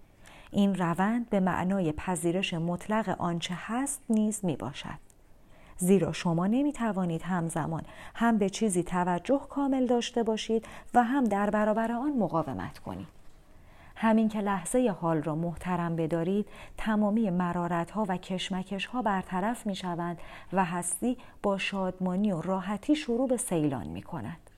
این 0.52 0.76
روند 0.76 1.30
به 1.30 1.40
معنای 1.40 1.92
پذیرش 1.92 2.54
مطلق 2.54 3.16
آنچه 3.20 3.54
هست 3.58 4.02
نیز 4.10 4.46
می 4.46 4.56
باشد. 4.56 5.00
زیرا 5.78 6.12
شما 6.12 6.48
نمی 6.48 6.74
توانید 6.74 7.22
همزمان 7.22 7.84
هم 8.16 8.38
به 8.38 8.50
چیزی 8.50 8.84
توجه 8.84 9.42
کامل 9.50 9.86
داشته 9.86 10.24
باشید 10.24 10.66
و 10.94 11.04
هم 11.04 11.24
در 11.24 11.50
برابر 11.50 11.92
آن 11.92 12.14
مقاومت 12.18 12.80
کنید. 12.80 13.19
همین 14.02 14.30
که 14.30 14.40
لحظه 14.40 14.96
حال 15.02 15.22
را 15.22 15.36
محترم 15.36 15.96
بدارید 15.96 16.48
تمامی 16.78 17.30
مرارت 17.30 17.92
ها 17.92 18.06
و 18.08 18.18
کشمکش 18.18 18.86
ها 18.86 19.02
برطرف 19.02 19.68
می 19.68 19.76
شوند 19.76 20.18
و 20.54 20.66
هستی 20.66 21.18
با 21.44 21.58
شادمانی 21.58 22.32
و 22.32 22.42
راحتی 22.42 22.96
شروع 22.96 23.28
به 23.28 23.38
سیلان 23.38 23.88
می 23.88 24.02
کند. 24.02 24.50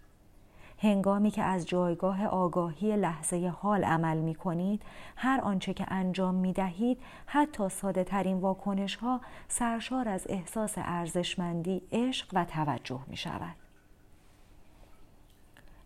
هنگامی 0.78 1.32
که 1.32 1.44
از 1.44 1.68
جایگاه 1.68 2.26
آگاهی 2.26 2.96
لحظه 2.96 3.54
حال 3.62 3.84
عمل 3.84 4.18
می 4.18 4.36
کنید 4.36 4.82
هر 5.16 5.42
آنچه 5.42 5.74
که 5.74 5.86
انجام 5.88 6.36
می 6.36 6.54
دهید 6.54 6.98
حتی 7.26 7.70
ساده 7.70 8.04
ترین 8.04 8.38
واکنش 8.38 8.96
ها 8.96 9.22
سرشار 9.48 10.10
از 10.10 10.26
احساس 10.30 10.74
ارزشمندی، 10.78 11.82
عشق 11.92 12.28
و 12.34 12.46
توجه 12.46 13.00
می 13.08 13.18
شود. 13.18 13.56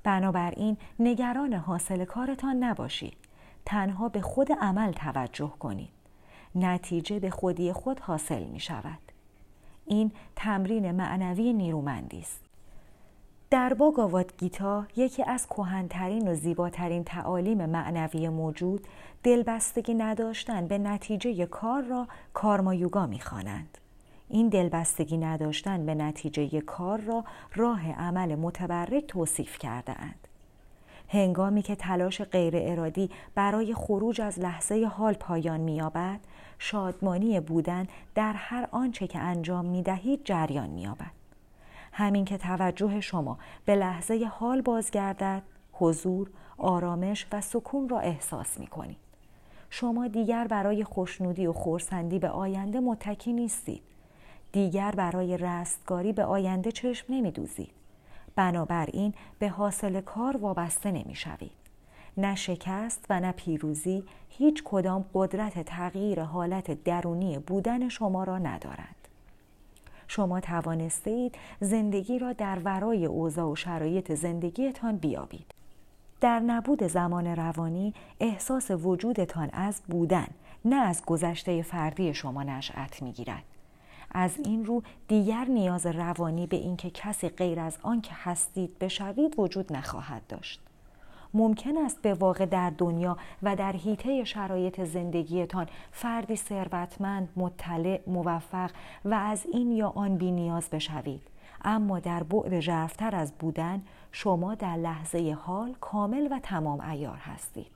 بنابراین 0.04 0.78
نگران 1.00 1.54
حاصل 1.54 2.06
کارتان 2.06 2.64
نباشید. 2.64 3.25
تنها 3.66 4.10
به 4.10 4.22
خود 4.22 4.52
عمل 4.52 4.92
توجه 4.92 5.54
کنید. 5.60 5.90
نتیجه 6.56 7.20
به 7.20 7.30
خودی 7.30 7.74
خود 7.74 8.00
حاصل 8.00 8.44
می 8.44 8.60
شود. 8.60 9.00
این 9.86 10.12
تمرین 10.36 10.92
معنوی 10.92 11.54
نیرومندی 11.54 12.20
است. 12.20 12.42
در 13.50 13.74
باگاوات 13.74 14.38
گیتا 14.38 14.86
یکی 14.96 15.24
از 15.24 15.48
کهنترین 15.48 16.28
و 16.28 16.36
زیباترین 16.36 17.04
تعالیم 17.04 17.66
معنوی 17.66 18.30
موجود 18.30 18.88
دلبستگی 19.24 19.94
نداشتن 19.94 20.68
به 20.68 20.78
نتیجه 20.78 21.46
کار 21.46 21.84
را 21.84 22.08
کارمایوگا 22.34 23.06
می‌خوانند. 23.06 23.78
این 24.30 24.50
دلبستگی 24.50 25.18
نداشتن 25.18 25.86
به 25.86 25.96
نتیجه 25.96 26.62
کار 26.62 27.02
را 27.02 27.24
راه 27.56 27.92
عمل 27.92 28.36
متبرک 28.36 29.06
توصیف 29.08 29.58
کرده 29.58 30.02
اند. 30.02 30.25
هنگامی 31.10 31.62
که 31.62 31.76
تلاش 31.76 32.22
غیر 32.22 32.54
ارادی 32.58 33.10
برای 33.36 33.74
خروج 33.74 34.22
از 34.22 34.40
لحظه 34.40 34.86
حال 34.86 35.14
پایان 35.14 35.60
مییابد 35.60 36.20
شادمانی 36.60 37.40
بودن 37.40 37.88
در 38.16 38.34
هر 38.34 38.68
آنچه 38.72 39.08
که 39.08 39.20
انجام 39.20 39.66
می 39.66 39.84
دهید 39.84 40.22
جریان 40.24 40.70
مییابد 40.70 41.12
همین 41.92 42.26
که 42.26 42.38
توجه 42.38 43.02
شما 43.02 43.38
به 43.66 43.76
لحظه 43.76 44.30
حال 44.32 44.62
بازگردد 44.62 45.44
حضور 45.74 46.30
آرامش 46.58 47.28
و 47.32 47.42
سکون 47.42 47.90
را 47.90 48.00
احساس 48.00 48.60
می 48.60 48.68
کنید. 48.68 48.98
شما 49.70 50.08
دیگر 50.08 50.48
برای 50.48 50.84
خوشنودی 50.84 51.48
و 51.48 51.54
خورسندی 51.54 52.20
به 52.20 52.30
آینده 52.30 52.80
متکی 52.80 53.34
نیستید 53.34 53.82
دیگر 54.52 54.92
برای 54.92 55.38
رستگاری 55.38 56.14
به 56.14 56.26
آینده 56.26 56.72
چشم 56.72 57.14
نمی 57.14 57.32
دوزید. 57.32 57.72
بنابراین 58.36 59.14
به 59.40 59.50
حاصل 59.50 60.02
کار 60.02 60.38
وابسته 60.38 60.92
نمی 60.92 61.16
شوید. 61.16 61.52
نه 62.18 62.36
شکست 62.36 63.06
و 63.10 63.20
نه 63.20 63.32
پیروزی 63.32 64.04
هیچ 64.30 64.64
کدام 64.64 65.06
قدرت 65.14 65.66
تغییر 65.66 66.22
حالت 66.22 66.84
درونی 66.84 67.40
بودن 67.40 67.90
شما 67.90 68.24
را 68.24 68.38
ندارند. 68.38 68.96
شما 70.08 70.40
توانسته 70.40 71.12
اید 71.12 71.36
زندگی 71.60 72.20
را 72.20 72.34
در 72.34 72.60
ورای 72.60 73.06
اوضاع 73.06 73.52
و 73.52 73.56
شرایط 73.56 74.14
زندگیتان 74.14 74.98
بیابید. 74.98 75.52
در 76.22 76.40
نبود 76.40 76.84
زمان 76.84 77.28
روانی 77.28 77.94
احساس 78.20 78.72
وجودتان 78.72 79.50
از 79.54 79.82
بودن 79.90 80.28
نه 80.66 80.76
از 80.76 81.06
گذشته 81.06 81.62
فردی 81.62 82.14
شما 82.14 82.44
نشأت 82.44 83.02
می‌گیرد 83.02 83.44
از 84.18 84.38
این 84.38 84.66
رو 84.66 84.84
دیگر 85.08 85.46
نیاز 85.46 85.86
روانی 85.86 86.48
به 86.48 86.58
اینکه 86.58 86.90
کسی 86.90 87.30
غیر 87.30 87.60
از 87.60 87.78
آن 87.82 88.02
که 88.02 88.12
هستید 88.14 88.80
بشوید 88.80 89.40
وجود 89.40 89.74
نخواهد 89.74 90.28
داشت. 90.30 90.62
ممکن 91.34 91.78
است 91.78 92.02
به 92.02 92.14
واقع 92.14 92.46
در 92.46 92.70
دنیا 92.78 93.18
و 93.44 93.56
در 93.56 93.72
حیطه 93.72 94.24
شرایط 94.24 94.82
زندگیتان 94.84 95.68
فردی 95.92 96.36
ثروتمند 96.36 97.30
مطلع 97.36 98.02
موفق 98.08 98.72
و 99.06 99.14
از 99.14 99.46
این 99.54 99.72
یا 99.72 99.90
آن 99.90 100.18
بی 100.18 100.32
نیاز 100.32 100.70
بشوید. 100.70 101.22
اما 101.64 102.00
در 102.00 102.24
بعد 102.24 102.60
ژرفتر 102.60 103.16
از 103.16 103.34
بودن 103.40 103.82
شما 104.12 104.56
در 104.56 104.76
لحظه 104.76 105.38
حال 105.42 105.76
کامل 105.82 106.28
و 106.32 106.40
تمام 106.44 106.82
ایار 106.82 107.18
هستید. 107.18 107.75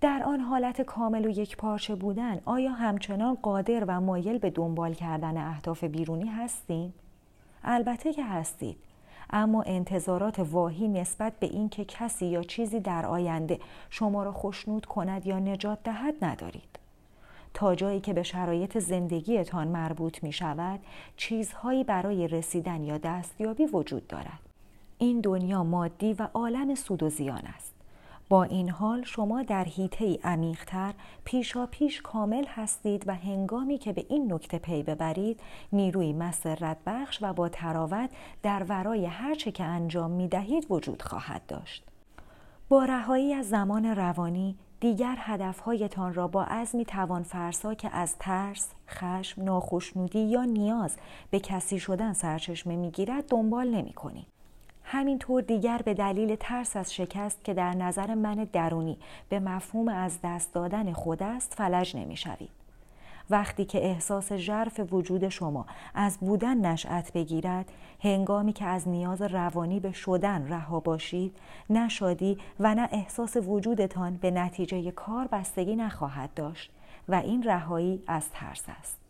در 0.00 0.22
آن 0.22 0.40
حالت 0.40 0.82
کامل 0.82 1.26
و 1.26 1.28
یک 1.28 1.56
پارچه 1.56 1.94
بودن 1.94 2.40
آیا 2.44 2.72
همچنان 2.72 3.34
قادر 3.34 3.84
و 3.84 4.00
مایل 4.00 4.38
به 4.38 4.50
دنبال 4.50 4.94
کردن 4.94 5.36
اهداف 5.36 5.84
بیرونی 5.84 6.28
هستیم؟ 6.28 6.94
البته 7.64 8.12
که 8.12 8.24
هستید 8.24 8.76
اما 9.30 9.62
انتظارات 9.62 10.38
واهی 10.38 10.88
نسبت 10.88 11.32
به 11.40 11.46
اینکه 11.46 11.84
کسی 11.84 12.26
یا 12.26 12.42
چیزی 12.42 12.80
در 12.80 13.06
آینده 13.06 13.58
شما 13.90 14.22
را 14.22 14.32
خوشنود 14.32 14.86
کند 14.86 15.26
یا 15.26 15.38
نجات 15.38 15.78
دهد 15.84 16.24
ندارید. 16.24 16.78
تا 17.54 17.74
جایی 17.74 18.00
که 18.00 18.12
به 18.12 18.22
شرایط 18.22 18.78
زندگیتان 18.78 19.68
مربوط 19.68 20.22
می 20.22 20.32
شود 20.32 20.80
چیزهایی 21.16 21.84
برای 21.84 22.28
رسیدن 22.28 22.84
یا 22.84 22.98
دستیابی 22.98 23.66
وجود 23.66 24.06
دارد. 24.06 24.40
این 24.98 25.20
دنیا 25.20 25.64
مادی 25.64 26.12
و 26.12 26.28
عالم 26.34 26.74
سود 26.74 27.02
و 27.02 27.08
زیان 27.08 27.42
است. 27.56 27.75
با 28.28 28.44
این 28.44 28.70
حال 28.70 29.02
شما 29.02 29.42
در 29.42 29.64
حیطه 29.64 30.18
عمیقتر 30.24 30.94
پیشا 31.24 31.66
پیش 31.66 32.02
کامل 32.02 32.44
هستید 32.48 33.08
و 33.08 33.14
هنگامی 33.14 33.78
که 33.78 33.92
به 33.92 34.06
این 34.08 34.32
نکته 34.32 34.58
پی 34.58 34.82
ببرید 34.82 35.40
نیروی 35.72 36.12
مسرت 36.12 36.76
بخش 36.86 37.18
و 37.22 37.32
با 37.32 37.48
تراوت 37.48 38.10
در 38.42 38.64
ورای 38.68 39.06
هرچه 39.06 39.52
که 39.52 39.64
انجام 39.64 40.10
می 40.10 40.28
دهید 40.28 40.66
وجود 40.70 41.02
خواهد 41.02 41.46
داشت. 41.48 41.84
با 42.68 42.84
رهایی 42.84 43.34
از 43.34 43.48
زمان 43.48 43.84
روانی 43.84 44.56
دیگر 44.80 45.16
هدفهایتان 45.18 46.14
را 46.14 46.28
با 46.28 46.44
عزمی 46.44 46.84
توان 46.84 47.22
فرسا 47.22 47.74
که 47.74 47.90
از 47.96 48.16
ترس، 48.18 48.68
خشم، 48.88 49.42
ناخشنودی 49.42 50.18
یا 50.18 50.44
نیاز 50.44 50.96
به 51.30 51.40
کسی 51.40 51.78
شدن 51.78 52.12
سرچشمه 52.12 52.76
می‌گیرد 52.76 53.28
دنبال 53.28 53.68
نمی 53.68 53.92
کنید. 53.92 54.35
همینطور 54.88 55.42
دیگر 55.42 55.80
به 55.84 55.94
دلیل 55.94 56.36
ترس 56.40 56.76
از 56.76 56.94
شکست 56.94 57.44
که 57.44 57.54
در 57.54 57.74
نظر 57.74 58.14
من 58.14 58.34
درونی 58.52 58.98
به 59.28 59.40
مفهوم 59.40 59.88
از 59.88 60.18
دست 60.24 60.54
دادن 60.54 60.92
خود 60.92 61.22
است 61.22 61.54
فلج 61.54 61.96
نمی 61.96 62.16
شوید. 62.16 62.50
وقتی 63.30 63.64
که 63.64 63.84
احساس 63.84 64.32
ژرف 64.32 64.80
وجود 64.92 65.28
شما 65.28 65.66
از 65.94 66.18
بودن 66.20 66.66
نشأت 66.66 67.12
بگیرد 67.12 67.72
هنگامی 68.00 68.52
که 68.52 68.64
از 68.64 68.88
نیاز 68.88 69.22
روانی 69.22 69.80
به 69.80 69.92
شدن 69.92 70.48
رها 70.48 70.80
باشید 70.80 71.36
نه 71.70 71.88
شادی 71.88 72.38
و 72.60 72.74
نه 72.74 72.88
احساس 72.92 73.36
وجودتان 73.36 74.16
به 74.16 74.30
نتیجه 74.30 74.90
کار 74.90 75.26
بستگی 75.26 75.76
نخواهد 75.76 76.34
داشت 76.34 76.70
و 77.08 77.14
این 77.14 77.42
رهایی 77.42 78.02
از 78.06 78.30
ترس 78.30 78.64
است 78.80 79.05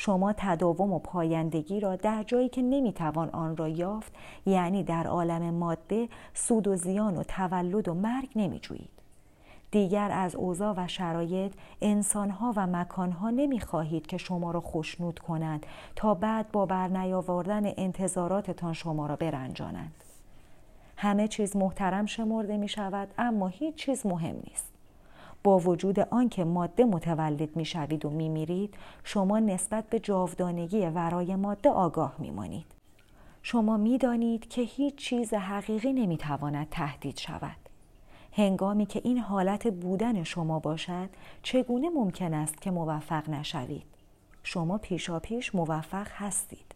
شما 0.00 0.34
تداوم 0.36 0.92
و 0.92 0.98
پایندگی 0.98 1.80
را 1.80 1.96
در 1.96 2.22
جایی 2.22 2.48
که 2.48 2.62
نمی‌توان 2.62 3.30
آن 3.30 3.56
را 3.56 3.68
یافت 3.68 4.12
یعنی 4.46 4.82
در 4.82 5.06
عالم 5.06 5.54
ماده 5.54 6.08
سود 6.34 6.68
و 6.68 6.76
زیان 6.76 7.16
و 7.16 7.22
تولد 7.22 7.88
و 7.88 7.94
مرگ 7.94 8.28
نمیجویید. 8.36 8.90
دیگر 9.70 10.10
از 10.12 10.34
اوضاع 10.34 10.74
و 10.76 10.88
شرایط 10.88 11.52
انسانها 11.82 12.52
و 12.56 12.66
مکانها 12.66 13.30
نمی‌خواهید 13.30 14.06
که 14.06 14.16
شما 14.16 14.50
را 14.50 14.60
خوشنود 14.60 15.18
کنند 15.18 15.66
تا 15.96 16.14
بعد 16.14 16.52
با 16.52 16.66
برنیاوردن 16.66 17.62
انتظاراتتان 17.76 18.72
شما 18.72 19.06
را 19.06 19.16
برنجانند. 19.16 20.04
همه 20.96 21.28
چیز 21.28 21.56
محترم 21.56 22.06
شمرده 22.06 22.56
می 22.56 22.68
شود 22.68 23.08
اما 23.18 23.48
هیچ 23.48 23.74
چیز 23.74 24.06
مهم 24.06 24.36
نیست. 24.46 24.77
با 25.48 25.58
وجود 25.58 26.00
آنکه 26.00 26.44
ماده 26.44 26.84
متولد 26.84 27.56
می 27.56 27.64
شوید 27.64 28.04
و 28.04 28.10
می 28.10 28.28
میرید 28.28 28.74
شما 29.04 29.38
نسبت 29.38 29.90
به 29.90 30.00
جاودانگی 30.00 30.86
ورای 30.86 31.36
ماده 31.36 31.70
آگاه 31.70 32.14
می 32.18 32.30
مانید. 32.30 32.66
شما 33.42 33.76
می 33.76 33.98
دانید 33.98 34.48
که 34.48 34.62
هیچ 34.62 34.94
چیز 34.94 35.34
حقیقی 35.34 35.92
نمی 35.92 36.16
تواند 36.16 36.66
تهدید 36.70 37.18
شود. 37.18 37.56
هنگامی 38.32 38.86
که 38.86 39.00
این 39.04 39.18
حالت 39.18 39.68
بودن 39.68 40.22
شما 40.22 40.58
باشد 40.58 41.08
چگونه 41.42 41.88
ممکن 41.88 42.34
است 42.34 42.62
که 42.62 42.70
موفق 42.70 43.30
نشوید؟ 43.30 43.86
شما 44.42 44.78
پیشا 44.78 45.18
پیش 45.20 45.54
موفق 45.54 46.06
هستید. 46.10 46.67